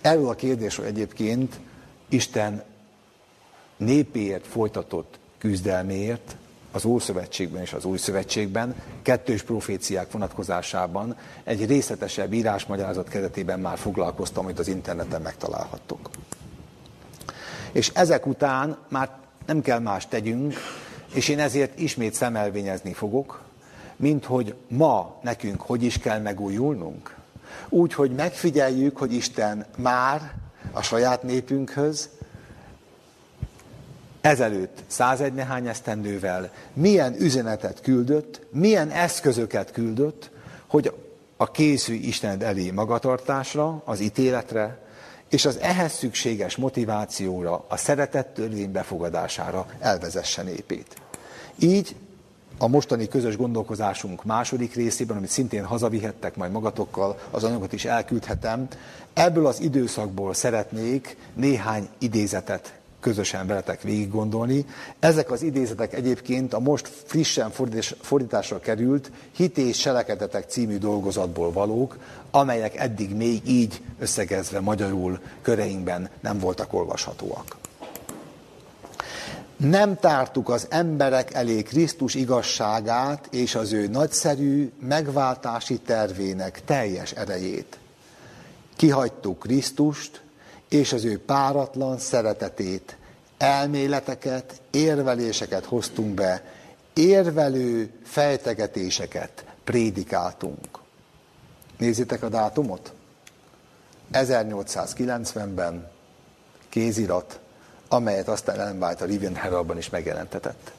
[0.01, 1.61] Erről a kérdésről egyébként
[2.09, 2.63] Isten
[3.77, 6.37] népéért folytatott küzdelméért
[6.77, 14.45] az Ószövetségben és az Új Szövetségben, kettős proféciák vonatkozásában egy részletesebb írásmagyarázat keretében már foglalkoztam,
[14.45, 16.11] amit az interneten megtalálhattok.
[17.73, 19.11] És ezek után már
[19.47, 20.55] nem kell más tegyünk,
[21.15, 23.43] és én ezért ismét szemelvényezni fogok,
[23.97, 27.15] mint hogy ma nekünk hogy is kell megújulnunk.
[27.69, 30.33] Úgy, hogy megfigyeljük, hogy Isten már
[30.73, 32.09] a saját népünkhöz
[34.27, 40.31] ezelőtt 101 nehány esztendővel milyen üzenetet küldött, milyen eszközöket küldött,
[40.67, 40.93] hogy
[41.37, 44.79] a készülj Istened elé magatartásra, az ítéletre,
[45.29, 50.97] és az ehhez szükséges motivációra, a szeretett törvény befogadására elvezesse népét.
[51.59, 51.97] Így
[52.59, 58.69] a mostani közös gondolkozásunk második részében, amit szintén hazavihettek majd magatokkal, az anyagot is elküldhetem.
[59.13, 64.65] Ebből az időszakból szeretnék néhány idézetet közösen veletek végig gondolni.
[64.99, 67.51] Ezek az idézetek egyébként a most frissen
[68.01, 71.97] fordításra került Hit és Selekedetek című dolgozatból valók,
[72.31, 77.57] amelyek eddig még így összegezve magyarul köreinkben nem voltak olvashatóak.
[79.57, 87.79] Nem tártuk az emberek elé Krisztus igazságát és az ő nagyszerű megváltási tervének teljes erejét.
[88.77, 90.23] Kihagytuk Krisztust,
[90.77, 92.97] és az ő páratlan szeretetét,
[93.39, 96.43] elméleteket, érveléseket hoztunk be,
[96.95, 100.69] érvelő fejtegetéseket prédikáltunk.
[101.79, 102.93] Nézzétek a dátumot.
[104.13, 105.91] 1890-ben
[106.69, 107.41] kézirat,
[107.89, 110.73] amelyet aztán Ellen White a Rivian Heraldban is megjelentetett.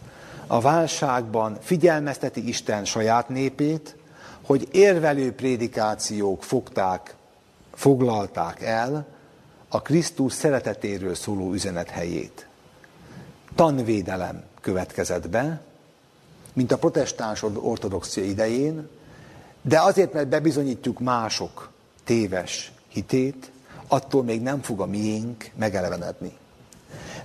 [0.48, 3.96] A válságban figyelmezteti Isten saját népét,
[4.46, 7.16] hogy érvelő prédikációk fogták,
[7.74, 9.17] foglalták el
[9.70, 12.48] a Krisztus szeretetéről szóló üzenet helyét.
[13.56, 15.62] Tanvédelem következett be,
[16.54, 18.90] mint a protestáns ortodoxia idején,
[19.62, 21.72] de azért, mert bebizonyítjuk mások
[22.04, 23.52] téves hitét,
[23.88, 26.38] attól még nem fog a miénk megelevenedni.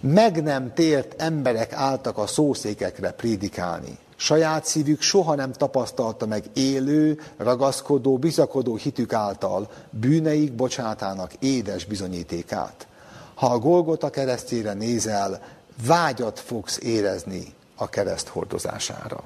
[0.00, 3.98] Meg nem tért emberek álltak a szószékekre prédikálni.
[4.22, 12.86] Saját szívük soha nem tapasztalta meg élő, ragaszkodó, bizakodó hitük által bűneik bocsátának édes bizonyítékát.
[13.34, 15.42] Ha a Golgota keresztjére nézel,
[15.86, 19.22] vágyat fogsz érezni a kereszt hordozására.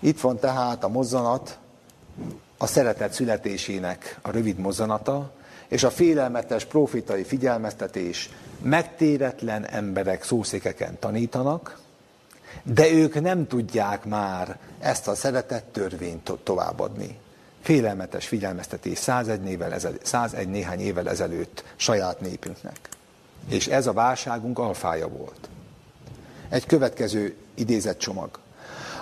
[0.00, 1.58] Itt van tehát a mozzanat,
[2.58, 5.30] a szeretet születésének a rövid mozzanata,
[5.68, 8.30] és a félelmetes profitai figyelmeztetés
[8.62, 11.82] megtéretlen emberek szószékeken tanítanak,
[12.62, 17.18] de ők nem tudják már ezt a szeretett törvényt továbbadni.
[17.60, 22.88] Félelmetes figyelmeztetés 101, nével ezelőtt, 101 néhány évvel ezelőtt saját népünknek.
[23.48, 25.48] És ez a válságunk alfája volt.
[26.48, 28.38] Egy következő idézett csomag.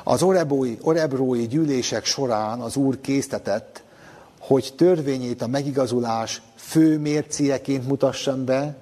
[0.05, 3.83] Az orebói, orebrói gyűlések során az Úr késztetett,
[4.39, 8.77] hogy törvényét a megigazulás fő mércieként mutassam be,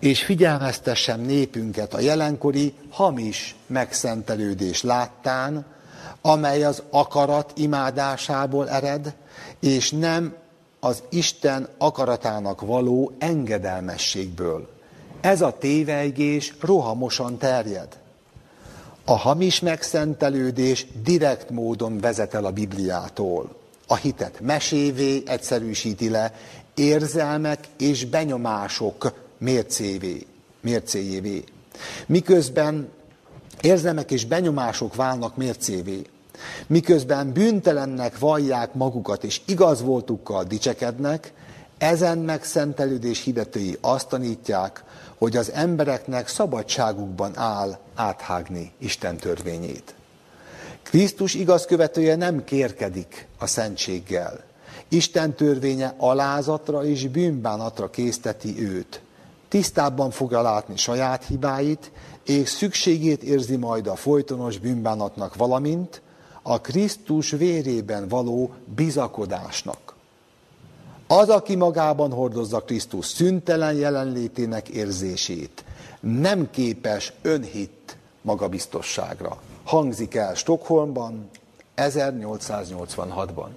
[0.00, 5.64] és figyelmeztessem népünket a jelenkori hamis megszentelődés láttán,
[6.20, 9.14] amely az akarat imádásából ered,
[9.60, 10.34] és nem
[10.80, 14.68] az Isten akaratának való engedelmességből.
[15.20, 17.98] Ez a tévejgés rohamosan terjed.
[19.04, 23.56] A hamis megszentelődés direkt módon vezet el a Bibliától.
[23.86, 26.34] A hitet mesévé egyszerűsíti le,
[26.74, 30.26] érzelmek és benyomások mércévé,
[30.60, 31.44] mércéjévé.
[32.06, 32.88] Miközben
[33.60, 36.02] érzelmek és benyomások válnak mércévé,
[36.66, 41.32] miközben bűntelennek vallják magukat és igaz voltukkal dicsekednek,
[41.78, 44.84] ezen megszentelődés hirdetői azt tanítják,
[45.18, 49.94] hogy az embereknek szabadságukban áll áthágni Isten törvényét.
[50.82, 54.44] Krisztus igaz követője nem kérkedik a szentséggel.
[54.88, 59.00] Isten törvénye alázatra és bűnbánatra készteti őt.
[59.50, 61.92] Tisztábban fogja látni saját hibáit,
[62.24, 66.02] és szükségét érzi majd a folytonos bűnbánatnak, valamint
[66.42, 69.94] a Krisztus vérében való bizakodásnak.
[71.06, 75.64] Az, aki magában hordozza Krisztus szüntelen jelenlétének érzését,
[76.00, 79.40] nem képes önhit magabiztosságra.
[79.64, 81.30] Hangzik el Stockholmban
[81.76, 83.48] 1886-ban.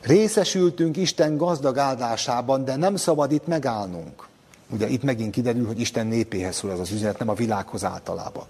[0.00, 4.26] Részesültünk Isten gazdag áldásában, de nem szabad itt megállnunk.
[4.70, 8.44] Ugye itt megint kiderül, hogy Isten népéhez szól ez az üzenet, nem a világhoz általában.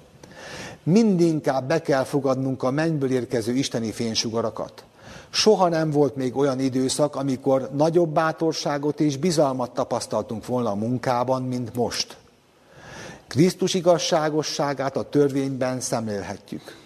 [0.83, 4.85] Mindinkább be kell fogadnunk a mennyből érkező isteni fénysugarakat.
[5.31, 11.43] Soha nem volt még olyan időszak, amikor nagyobb bátorságot és bizalmat tapasztaltunk volna a munkában,
[11.43, 12.17] mint most.
[13.27, 16.77] Krisztus igazságosságát a törvényben szemlélhetjük.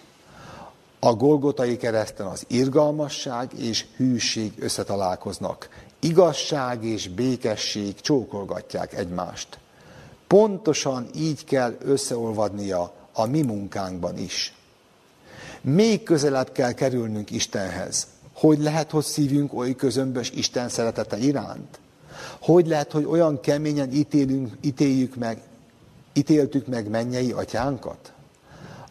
[1.05, 5.69] A Golgotai kereszten az irgalmasság és hűség összetalálkoznak.
[5.99, 9.59] Igazság és békesség csókolgatják egymást.
[10.27, 14.55] Pontosan így kell összeolvadnia a mi munkánkban is.
[15.61, 18.07] Még közelebb kell kerülnünk Istenhez.
[18.33, 21.79] Hogy lehet, hogy szívünk oly közömbös Isten szeretete iránt?
[22.39, 25.41] Hogy lehet, hogy olyan keményen ítélünk, ítéljük meg,
[26.13, 28.12] ítéltük meg mennyei atyánkat?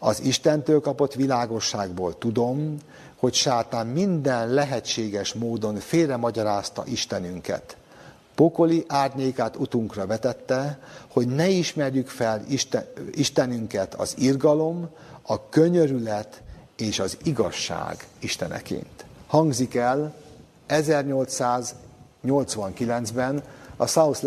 [0.05, 2.77] Az Istentől kapott világosságból tudom,
[3.15, 7.77] hogy sátán minden lehetséges módon félre magyarázta Istenünket.
[8.35, 14.89] Pokoli árnyékát utunkra vetette, hogy ne ismerjük fel Isten, Istenünket az irgalom,
[15.21, 16.41] a könyörület
[16.77, 19.05] és az igazság Isteneként.
[19.27, 20.15] Hangzik el
[20.69, 23.43] 1889-ben
[23.77, 24.23] a South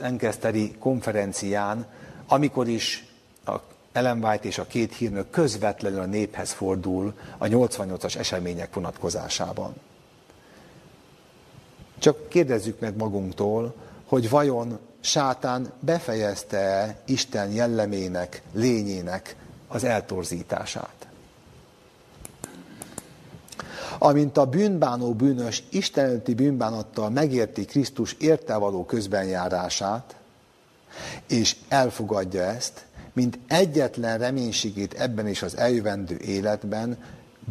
[0.00, 1.86] Lancasteri konferencián,
[2.28, 3.06] amikor is
[3.44, 3.56] a
[3.92, 9.74] Ellen White és a két hírnök közvetlenül a néphez fordul a 88-as események vonatkozásában.
[11.98, 13.74] Csak kérdezzük meg magunktól,
[14.04, 19.36] hogy vajon sátán befejezte-e Isten jellemének, lényének
[19.68, 21.06] az eltorzítását.
[23.98, 30.16] Amint a bűnbánó bűnös istenelti bűnbánattal megérti Krisztus értevaló közbenjárását,
[31.26, 36.98] és elfogadja ezt, mint egyetlen reménységét ebben is az eljövendő életben,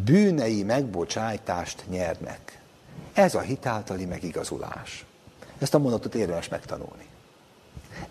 [0.06, 2.62] bűnei megbocsájtást nyernek.
[3.14, 5.06] Ez a hitáltali megigazulás.
[5.60, 7.08] Ezt a mondatot érdemes megtanulni.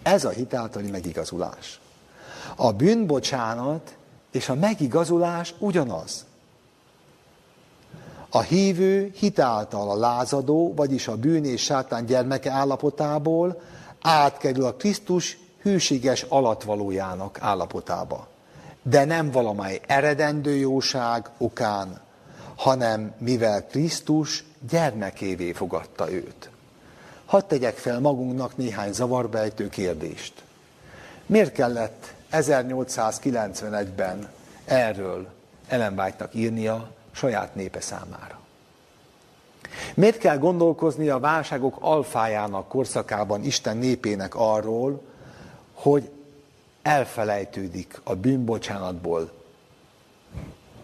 [0.03, 1.81] Ez a hitáltali megigazulás.
[2.57, 3.97] A bűnbocsánat
[4.31, 6.27] és a megigazulás ugyanaz.
[8.31, 13.61] A hívő hitáltal a lázadó, vagyis a bűn és sátán gyermeke állapotából
[14.01, 18.29] átkerül a Krisztus hűséges alatvalójának állapotába.
[18.83, 22.01] De nem valamely eredendő jóság okán,
[22.57, 26.51] hanem mivel Krisztus gyermekévé fogadta őt.
[27.25, 30.33] Hadd tegyek fel magunknak néhány zavarbejtő kérdést.
[31.27, 34.29] Miért kellett 1891-ben
[34.65, 35.27] erről
[35.69, 38.41] Ellen White-nak írnia saját népe számára?
[39.95, 45.03] Miért kell gondolkozni a válságok alfájának korszakában Isten népének arról,
[45.79, 46.11] hogy
[46.83, 49.33] elfelejtődik a bűnbocsánatból,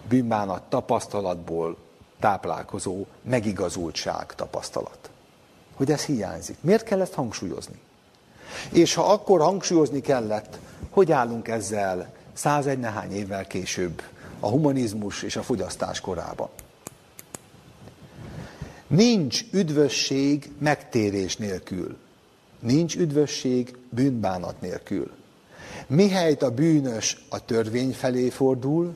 [0.09, 1.77] bűnbánat tapasztalatból
[2.21, 5.11] táplálkozó megigazultság tapasztalat?
[5.75, 6.57] Hogy ez hiányzik.
[6.61, 7.81] Miért kell ezt hangsúlyozni?
[8.73, 10.59] És ha akkor hangsúlyozni kellett,
[10.91, 14.03] hogy állunk ezzel 101 nehány évvel később
[14.41, 16.49] a humanizmus és a fogyasztás korában?
[18.87, 21.97] Nincs üdvösség megtérés nélkül.
[22.65, 25.11] Nincs üdvösség bűnbánat nélkül.
[25.87, 28.95] Mihelyt a bűnös a törvény felé fordul,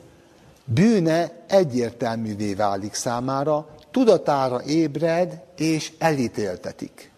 [0.65, 7.11] bűne egyértelművé válik számára, tudatára ébred és elítéltetik.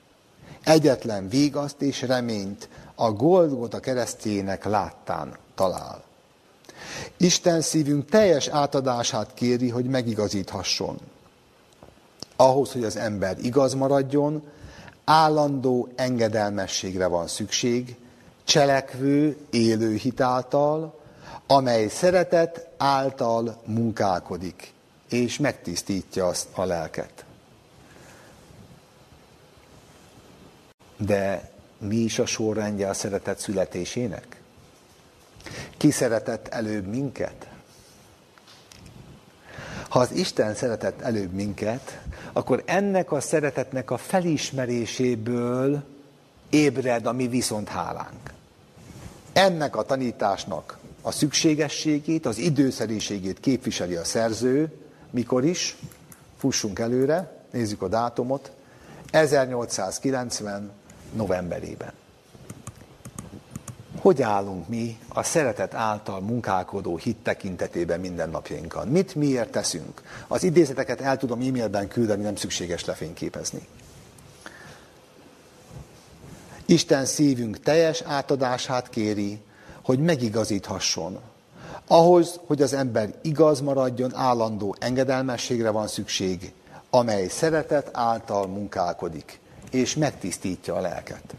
[0.63, 6.03] Egyetlen végaszt és reményt a Golgota keresztjének láttán talál.
[7.17, 10.97] Isten szívünk teljes átadását kéri, hogy megigazíthasson.
[12.35, 14.43] Ahhoz, hogy az ember igaz maradjon,
[15.11, 17.95] állandó engedelmességre van szükség,
[18.43, 20.99] cselekvő, élő hitáltal,
[21.47, 24.73] amely szeretet által munkálkodik,
[25.09, 27.25] és megtisztítja azt a lelket.
[30.97, 34.41] De mi is a sorrendje a szeretet születésének?
[35.77, 37.50] Ki szeretett előbb minket?
[39.91, 42.01] Ha az Isten szeretett előbb minket,
[42.33, 45.83] akkor ennek a szeretetnek a felismeréséből
[46.49, 48.33] ébred a mi viszont hálánk.
[49.33, 54.73] Ennek a tanításnak a szükségességét, az időszeriségét képviseli a szerző,
[55.09, 55.77] mikor is,
[56.37, 58.51] fussunk előre, nézzük a dátumot,
[59.09, 60.71] 1890
[61.13, 62.00] novemberében.
[64.01, 68.87] Hogy állunk mi a szeretet által munkálkodó hit tekintetében mindennapjainkon?
[68.87, 70.01] Mit miért teszünk?
[70.27, 73.67] Az idézeteket el tudom e-mailben küldeni, nem szükséges lefényképezni.
[76.65, 79.39] Isten szívünk teljes átadását kéri,
[79.83, 81.19] hogy megigazíthasson.
[81.87, 86.53] Ahhoz, hogy az ember igaz maradjon, állandó engedelmességre van szükség,
[86.89, 89.39] amely szeretet által munkálkodik,
[89.71, 91.35] és megtisztítja a lelket.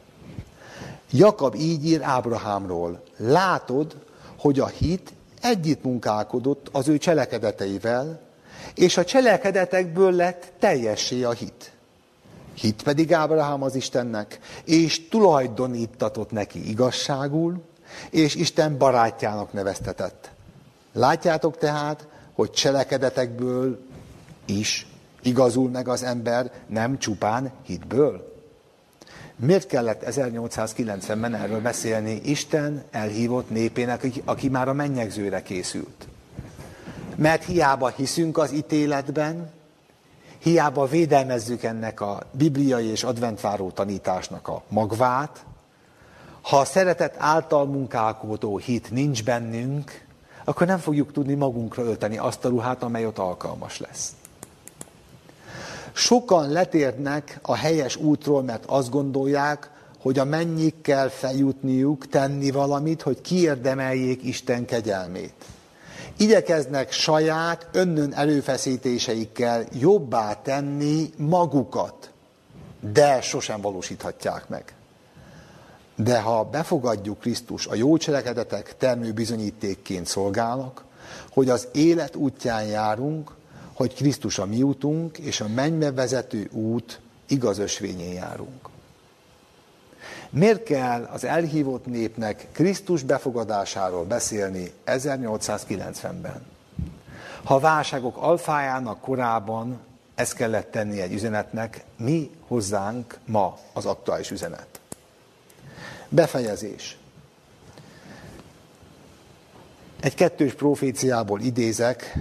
[1.13, 3.03] Jakab így ír Ábrahámról.
[3.17, 3.97] Látod,
[4.39, 8.21] hogy a hit együtt munkálkodott az ő cselekedeteivel,
[8.75, 11.73] és a cselekedetekből lett teljessé a hit.
[12.55, 17.63] Hit pedig Ábrahám az Istennek, és tulajdonítatott neki igazságul,
[18.11, 20.31] és Isten barátjának neveztetett.
[20.93, 23.79] Látjátok tehát, hogy cselekedetekből
[24.47, 24.87] is
[25.23, 28.32] igazul meg az ember, nem csupán hitből?
[29.45, 36.09] Miért kellett 1890-ben erről beszélni Isten elhívott népének, aki már a mennyegzőre készült?
[37.16, 39.51] Mert hiába hiszünk az ítéletben,
[40.38, 45.45] hiába védelmezzük ennek a bibliai és adventváró tanításnak a magvát,
[46.40, 50.05] ha a szeretet által munkálkodó hit nincs bennünk,
[50.45, 54.12] akkor nem fogjuk tudni magunkra ölteni azt a ruhát, amely ott alkalmas lesz.
[55.93, 59.70] Sokan letérnek a helyes útról, mert azt gondolják,
[60.01, 65.34] hogy a mennyik kell feljutniuk, tenni valamit, hogy kiérdemeljék Isten kegyelmét.
[66.16, 72.11] igyekeznek saját önnön erőfeszítéseikkel jobbá tenni magukat,
[72.93, 74.74] de sosem valósíthatják meg.
[75.97, 80.84] De ha befogadjuk Krisztus, a jó cselekedetek termő bizonyítékként szolgálnak,
[81.32, 83.30] hogy az élet útján járunk,
[83.83, 88.68] hogy Krisztus a mi útunk, és a mennybe vezető út igaz ösvényén járunk.
[90.30, 96.43] Miért kell az elhívott népnek Krisztus befogadásáról beszélni 1890-ben?
[97.45, 99.80] Ha válságok alfájának korában
[100.14, 104.80] ezt kellett tenni egy üzenetnek, mi hozzánk ma az aktuális üzenet.
[106.09, 106.99] Befejezés.
[110.01, 112.18] Egy kettős proféciából idézek,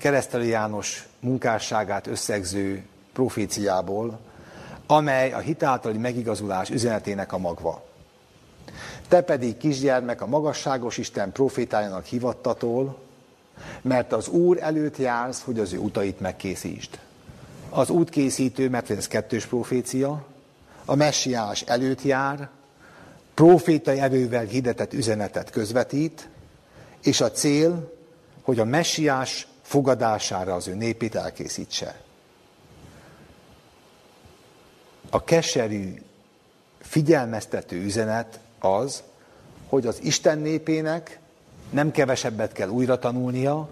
[0.00, 2.82] Kereszteli János munkásságát összegző
[3.12, 4.20] proféciából,
[4.86, 7.84] amely a hitáltali megigazulás üzenetének a magva.
[9.08, 12.98] Te pedig, kisgyermek, a magasságos Isten profétájának hivattatól,
[13.82, 16.98] mert az Úr előtt jársz, hogy az ő utait megkészítsd.
[17.70, 20.26] Az útkészítő, mert ez kettős profécia,
[20.84, 22.48] a messiás előtt jár,
[23.34, 26.28] profétai erővel hirdetett üzenetet közvetít,
[27.02, 27.92] és a cél,
[28.42, 32.00] hogy a messiás fogadására az ő népét elkészítse.
[35.10, 36.02] A keserű,
[36.80, 39.02] figyelmeztető üzenet az,
[39.68, 41.18] hogy az Isten népének
[41.70, 43.68] nem kevesebbet kell újra tanulnia,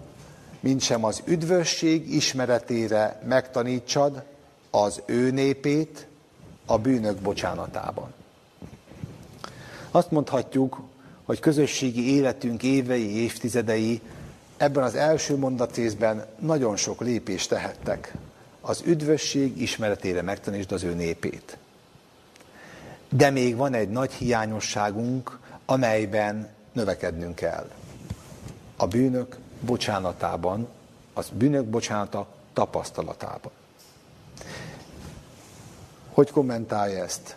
[0.59, 4.23] mint sem az üdvösség ismeretére megtanítsad
[4.69, 6.07] az ő népét
[6.65, 8.13] a bűnök bocsánatában.
[9.91, 10.81] Azt mondhatjuk,
[11.23, 14.01] hogy közösségi életünk évei, évtizedei
[14.59, 18.13] ebben az első mondatrészben nagyon sok lépést tehettek.
[18.61, 21.57] Az üdvösség ismeretére megtanítsd az ő népét.
[23.09, 27.69] De még van egy nagy hiányosságunk, amelyben növekednünk kell.
[28.77, 30.67] A bűnök bocsánatában,
[31.13, 33.51] az bűnök bocsánata tapasztalatában.
[36.09, 37.35] Hogy kommentálja ezt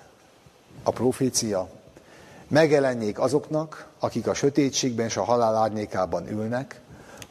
[0.83, 1.68] a profécia?
[2.49, 6.81] Megjelenjék azoknak, akik a sötétségben és a halál árnyékában ülnek,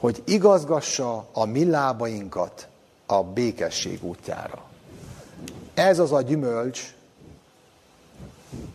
[0.01, 2.67] hogy igazgassa a mi lábainkat
[3.05, 4.61] a békesség útjára.
[5.73, 6.93] Ez az a gyümölcs,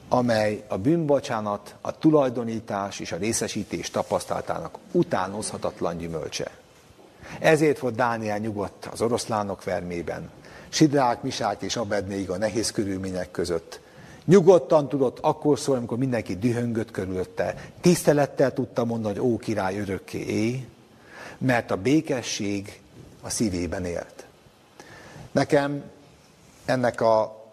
[0.09, 6.51] amely a bűnbocsánat, a tulajdonítás és a részesítés tapasztalatának utánozhatatlan gyümölcse.
[7.41, 10.31] Ezért volt Dániel nyugodt az oroszlánok vermében,
[10.69, 13.81] Sidrák, Misák és Abednéig a nehéz körülmények között.
[14.25, 17.55] Nyugodtan tudott akkor szólni, amikor mindenki dühöngött körülötte.
[17.81, 20.67] Tisztelettel tudta mondani, hogy ó király örökké éj,
[21.39, 22.81] mert a békesség
[23.23, 24.27] a szívében élt.
[25.31, 25.83] Nekem
[26.65, 27.45] ennek a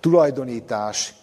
[0.00, 1.14] tulajdonítás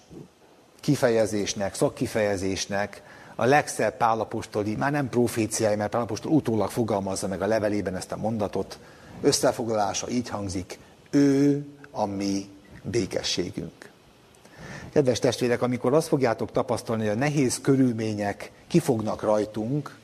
[0.79, 3.01] kifejezésnek, szakkifejezésnek
[3.35, 8.17] a legszebb pálapostoli, már nem proféciája, mert pálapostól utólag fogalmazza meg a levelében ezt a
[8.17, 8.79] mondatot,
[9.21, 10.79] összefoglalása így hangzik,
[11.09, 12.49] ő a mi
[12.81, 13.89] békességünk.
[14.91, 19.97] Kedves testvérek, amikor azt fogjátok tapasztalni, hogy a nehéz körülmények kifognak rajtunk,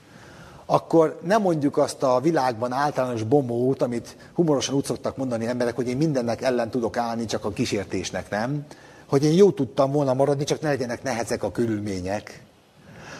[0.66, 5.88] akkor nem mondjuk azt a világban általános bomót, amit humorosan úgy szoktak mondani emberek, hogy
[5.88, 8.66] én mindennek ellen tudok állni, csak a kísértésnek nem,
[9.05, 12.43] hogy én jó tudtam volna maradni, csak ne legyenek nehezek a körülmények,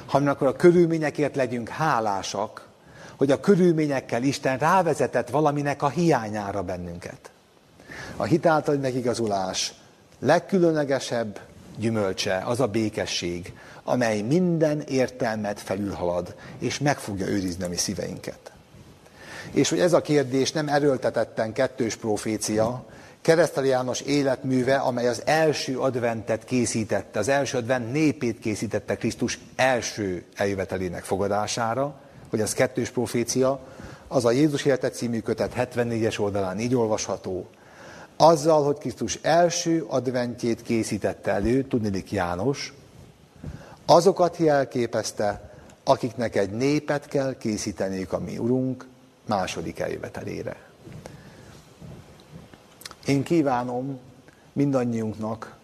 [0.06, 2.68] hanem akkor a körülményekért legyünk hálásak,
[3.18, 7.32] hogy a körülményekkel Isten rávezetett valaminek a hiányára bennünket.
[8.18, 9.74] A hitáltal megigazulás
[10.20, 11.40] legkülönlegesebb
[11.78, 13.54] gyümölcse az a békesség,
[13.84, 18.52] amely minden értelmet felülhalad, és meg fogja őrizni a mi szíveinket.
[19.52, 22.86] És hogy ez a kérdés nem erőltetetten kettős profécia,
[23.24, 30.24] Keresztel János életműve, amely az első adventet készítette, az első advent népét készítette Krisztus első
[30.36, 31.96] eljövetelének fogadására,
[32.30, 33.60] hogy az kettős profécia,
[34.08, 37.50] az a Jézus élete című kötet 74-es oldalán így olvasható.
[38.18, 42.74] Azzal, hogy Krisztus első adventjét készítette elő, tudnélik János,
[43.86, 45.52] azokat jelképezte,
[45.84, 48.88] akiknek egy népet kell készíteniük a mi Urunk
[49.26, 50.56] második eljövetelére.
[53.06, 54.00] Én kívánom
[54.54, 55.56] mindannyiunknak,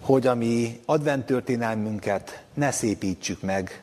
[0.00, 3.82] hogy a mi adventtörténelmünket ne szépítsük meg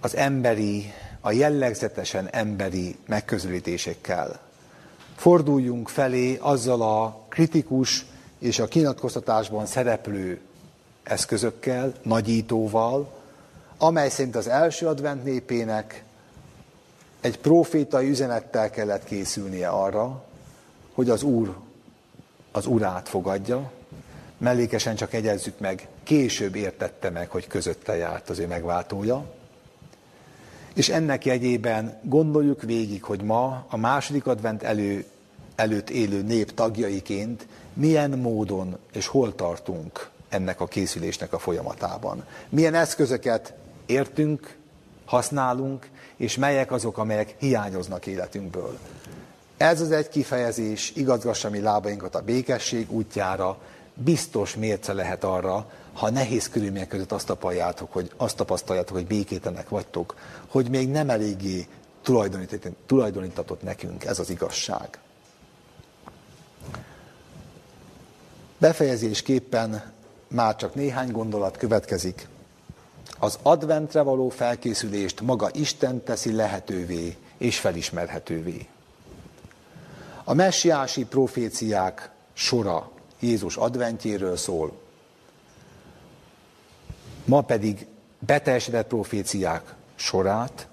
[0.00, 4.47] az emberi, a jellegzetesen emberi megközelítésekkel.
[5.18, 8.06] Forduljunk felé azzal a kritikus
[8.38, 10.40] és a kinyilatkoztatásban szereplő
[11.02, 13.12] eszközökkel, nagyítóval,
[13.78, 16.04] amely szerint az első advent népének
[17.20, 20.24] egy profétai üzenettel kellett készülnie arra,
[20.94, 21.56] hogy az Úr
[22.52, 23.70] az urát fogadja,
[24.36, 29.24] mellékesen csak egyezzük meg, később értette meg, hogy közötte járt az ő megváltója,
[30.74, 35.04] És ennek jegyében gondoljuk végig, hogy ma a második advent elő,
[35.56, 42.24] előtt élő nép tagjaiként milyen módon és hol tartunk ennek a készülésnek a folyamatában.
[42.48, 43.54] Milyen eszközöket
[43.86, 44.56] értünk,
[45.04, 48.78] használunk, és melyek azok, amelyek hiányoznak életünkből.
[49.56, 53.58] Ez az egy kifejezés igazgassa mi lábainkat a békesség útjára,
[53.94, 59.68] biztos mérce lehet arra, ha nehéz körülmények között azt tapasztaljátok, hogy, azt tapasztaljátok, hogy békétenek
[59.68, 60.14] vagytok,
[60.48, 61.66] hogy még nem eléggé
[62.86, 64.98] tulajdonítatott nekünk ez az igazság.
[68.58, 69.92] Befejezésképpen
[70.28, 72.28] már csak néhány gondolat következik.
[73.18, 78.66] Az adventre való felkészülést maga Isten teszi lehetővé és felismerhetővé.
[80.24, 82.90] A messiási proféciák sora
[83.20, 84.72] Jézus adventjéről szól,
[87.24, 87.86] ma pedig
[88.18, 90.68] beteljesedett proféciák sorát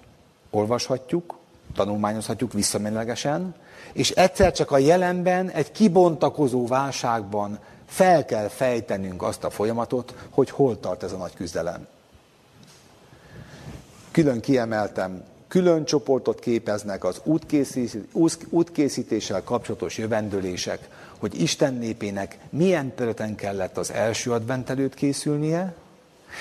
[0.50, 1.38] olvashatjuk,
[1.74, 3.54] tanulmányozhatjuk visszamenőlegesen,
[3.92, 10.50] és egyszer csak a jelenben egy kibontakozó válságban fel kell fejtenünk azt a folyamatot, hogy
[10.50, 11.86] hol tart ez a nagy küzdelem.
[14.10, 17.20] Külön kiemeltem, külön csoportot képeznek az
[18.50, 25.74] útkészítéssel kapcsolatos jövendőlések, hogy Isten népének milyen területen kellett az első advent előtt készülnie,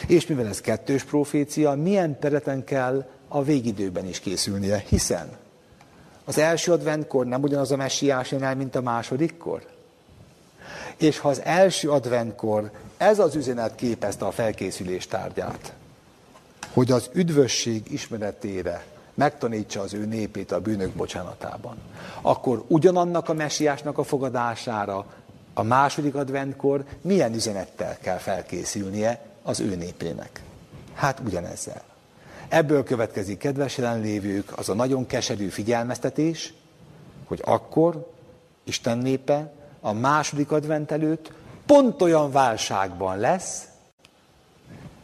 [0.07, 5.29] és mivel ez kettős profécia, milyen területen kell a végidőben is készülnie, hiszen
[6.25, 9.65] az első adventkor nem ugyanaz a messiás el, mint a másodikkor?
[10.97, 15.73] És ha az első adventkor ez az üzenet képezte a felkészülés tárgyát,
[16.73, 21.77] hogy az üdvösség ismeretére megtanítsa az ő népét a bűnök bocsánatában,
[22.21, 25.05] akkor ugyanannak a messiásnak a fogadására
[25.53, 30.41] a második adventkor milyen üzenettel kell felkészülnie az ő népének?
[30.93, 31.81] Hát ugyanezzel.
[32.47, 36.53] Ebből következik, kedves jelenlévők, az a nagyon keserű figyelmeztetés,
[37.25, 38.11] hogy akkor
[38.63, 41.31] Isten népe a második advent előtt
[41.65, 43.63] pont olyan válságban lesz,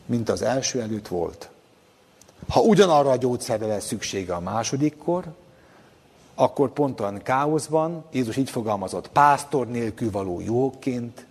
[0.06, 1.50] mint az első előtt volt.
[2.50, 5.26] Ha ugyanarra a gyógyszerre lesz szüksége a másodikkor,
[6.36, 11.26] akkor pont olyan káoszban, Jézus így fogalmazott, pásztor nélkül való jóként,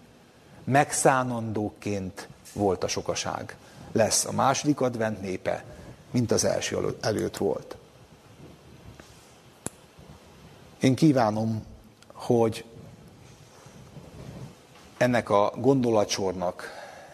[0.65, 3.57] megszánandóként volt a sokaság.
[3.93, 5.65] Lesz a második advent népe,
[6.11, 7.77] mint az első előtt volt.
[10.81, 11.65] Én kívánom,
[12.13, 12.65] hogy
[14.97, 16.71] ennek a gondolatsornak,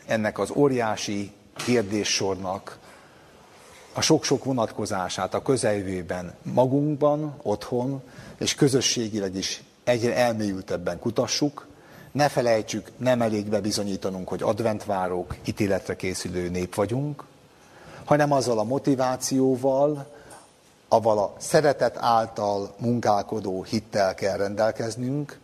[0.07, 2.79] ennek az óriási kérdéssornak
[3.93, 8.03] a sok-sok vonatkozását a közeljövőben magunkban, otthon,
[8.39, 11.67] és közösségileg is egyre elmélyültebben kutassuk.
[12.17, 17.25] Ne felejtsük, nem elég bebizonyítanunk, hogy adventvárók, ítéletre készülő nép vagyunk,
[18.05, 20.07] hanem azzal a motivációval,
[20.89, 25.39] avval a szeretet által munkálkodó hittel kell rendelkeznünk,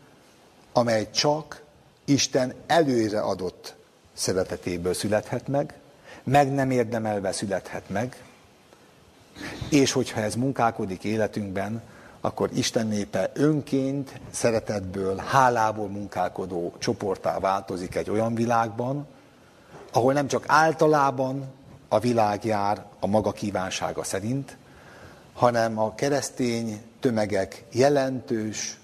[0.72, 1.62] amely csak
[2.04, 3.74] Isten előre adott
[4.12, 5.74] szeretetéből születhet meg,
[6.22, 8.24] meg nem érdemelve születhet meg,
[9.68, 11.82] és hogyha ez munkálkodik életünkben,
[12.24, 19.06] akkor Isten népe önként, szeretetből, hálából munkálkodó csoportá változik egy olyan világban,
[19.92, 21.44] ahol nem csak általában
[21.88, 24.56] a világ jár a maga kívánsága szerint,
[25.32, 28.80] hanem a keresztény tömegek jelentős,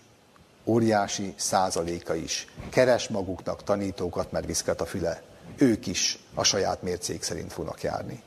[0.65, 5.23] óriási százaléka is keres maguknak tanítókat, mert viszket a füle.
[5.57, 8.23] Ők is a saját mércék szerint fognak járni.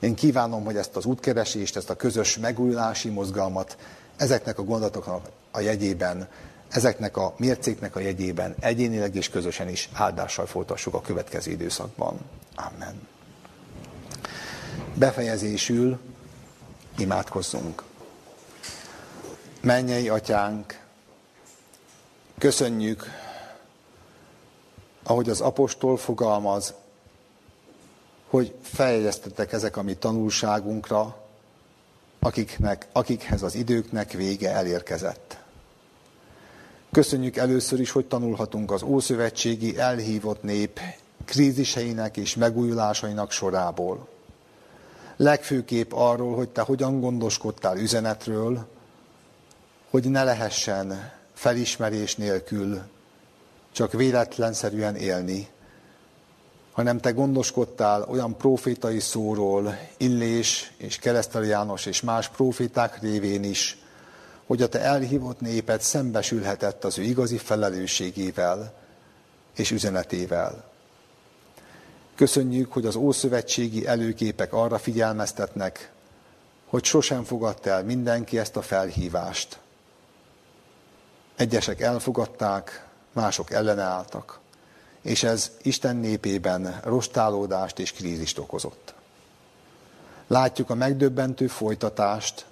[0.00, 3.76] Én kívánom, hogy ezt az útkeresést, ezt a közös megújulási mozgalmat
[4.22, 6.28] ezeknek a gondolatoknak a jegyében,
[6.68, 12.18] ezeknek a mércéknek a jegyében egyénileg és közösen is áldással folytassuk a következő időszakban.
[12.54, 13.08] Amen.
[14.94, 15.98] Befejezésül
[16.98, 17.82] imádkozzunk.
[19.60, 20.80] Mennyei atyánk,
[22.38, 23.06] köszönjük,
[25.02, 26.74] ahogy az apostol fogalmaz,
[28.30, 31.21] hogy feljegyeztetek ezek a mi tanulságunkra,
[32.24, 35.36] akiknek, akikhez az időknek vége elérkezett.
[36.90, 40.80] Köszönjük először is, hogy tanulhatunk az Ószövetségi elhívott nép
[41.24, 44.08] kríziseinek és megújulásainak sorából.
[45.16, 48.66] Legfőképp arról, hogy te hogyan gondoskodtál üzenetről,
[49.90, 52.80] hogy ne lehessen felismerés nélkül
[53.72, 55.48] csak véletlenszerűen élni,
[56.72, 63.78] hanem te gondoskodtál olyan profétai szóról, Illés és Keresztel János és más proféták révén is,
[64.46, 68.72] hogy a te elhívott népet szembesülhetett az ő igazi felelősségével
[69.56, 70.64] és üzenetével.
[72.14, 75.92] Köszönjük, hogy az ószövetségi előképek arra figyelmeztetnek,
[76.66, 79.58] hogy sosem fogadta el mindenki ezt a felhívást.
[81.36, 84.40] Egyesek elfogadták, mások ellenálltak,
[85.02, 88.94] és ez Isten népében rostálódást és krízist okozott.
[90.26, 92.46] Látjuk a megdöbbentő folytatást,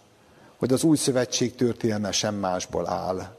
[0.57, 3.35] hogy az új szövetség történelme sem másból áll,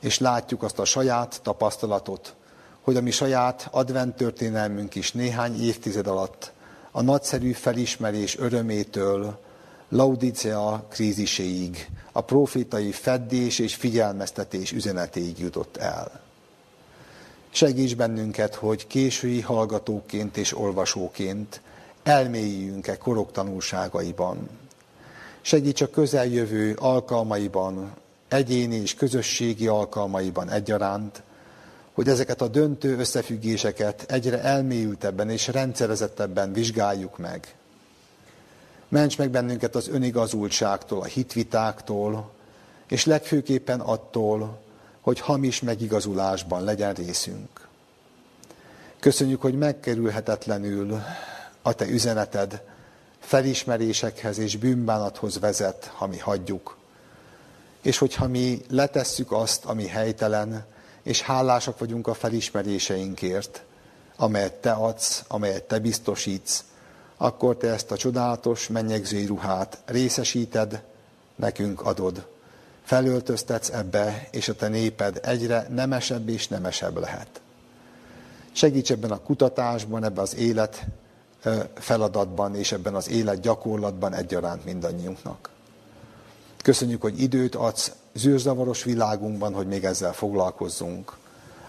[0.00, 2.34] és látjuk azt a saját tapasztalatot,
[2.82, 6.52] hogy a mi saját advent történelmünk is néhány évtized alatt
[6.90, 9.38] a nagyszerű felismerés örömétől
[9.88, 16.20] Laudicea kríziséig, a profétai feddés és figyelmeztetés üzenetéig jutott el.
[17.54, 21.60] Segíts bennünket, hogy késői hallgatóként és olvasóként
[22.02, 24.48] elmélyüljünk-e korok tanulságaiban.
[25.40, 27.92] Segíts a közeljövő alkalmaiban,
[28.28, 31.22] egyéni és közösségi alkalmaiban egyaránt,
[31.92, 37.54] hogy ezeket a döntő összefüggéseket egyre elmélyültebben és rendszerezettebben vizsgáljuk meg.
[38.88, 42.30] Ments meg bennünket az önigazultságtól, a hitvitáktól,
[42.88, 44.61] és legfőképpen attól,
[45.02, 47.68] hogy hamis megigazulásban legyen részünk.
[49.00, 51.02] Köszönjük, hogy megkerülhetetlenül
[51.62, 52.62] a Te üzeneted
[53.18, 56.76] felismerésekhez és bűnbánathoz vezet, ha mi hagyjuk.
[57.82, 60.64] És hogyha mi letesszük azt, ami helytelen,
[61.02, 63.62] és hálásak vagyunk a felismeréseinkért,
[64.16, 66.60] amelyet Te adsz, amelyet Te biztosítsz,
[67.16, 70.82] akkor Te ezt a csodálatos mennyegzői ruhát részesíted,
[71.36, 72.31] nekünk adod.
[72.82, 77.40] Felöltöztetsz ebbe, és a Te néped egyre nemesebb és nemesebb lehet.
[78.52, 80.86] Segíts ebben a kutatásban, ebben az élet
[81.74, 85.50] feladatban és ebben az élet gyakorlatban egyaránt mindannyiunknak.
[86.62, 91.16] Köszönjük, hogy időt adsz zűrzavaros világunkban, hogy még ezzel foglalkozzunk.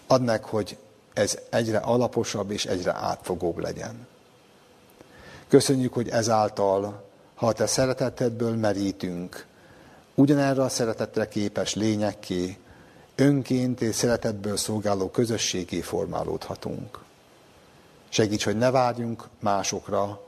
[0.08, 0.78] Add meg, hogy
[1.14, 4.08] ez egyre alaposabb és egyre átfogóbb legyen.
[5.48, 7.04] Köszönjük, hogy ezáltal,
[7.36, 9.46] ha a te szeretetedből merítünk,
[10.16, 12.58] ugyanerre a szeretetre képes lényekké,
[13.16, 17.00] önként és szeretetből szolgáló közösségé formálódhatunk.
[18.10, 20.22] Segíts, hogy ne várjunk másokra,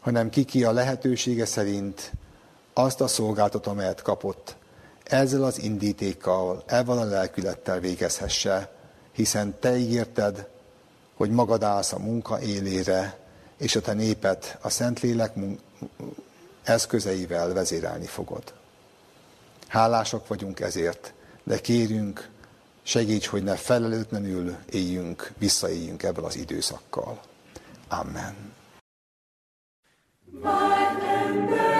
[0.00, 2.12] hanem kiki a lehetősége szerint
[2.72, 4.56] azt a szolgáltat, amelyet kapott,
[5.04, 8.70] ezzel az indítékkal, ezzel a lelkülettel végezhesse,
[9.12, 10.48] hiszen te ígérted,
[11.14, 13.18] hogy magad állsz a munka élére,
[13.58, 15.32] és a te népet a Szentlélek
[16.62, 18.52] eszközeivel vezérelni fogod.
[19.74, 21.12] Hálásak vagyunk ezért,
[21.44, 22.28] de kérünk,
[22.82, 27.20] segíts, hogy ne felelőtlenül éljünk, visszaéljünk ebből az időszakkal.
[27.88, 28.52] Amen.
[30.42, 31.73] Bye.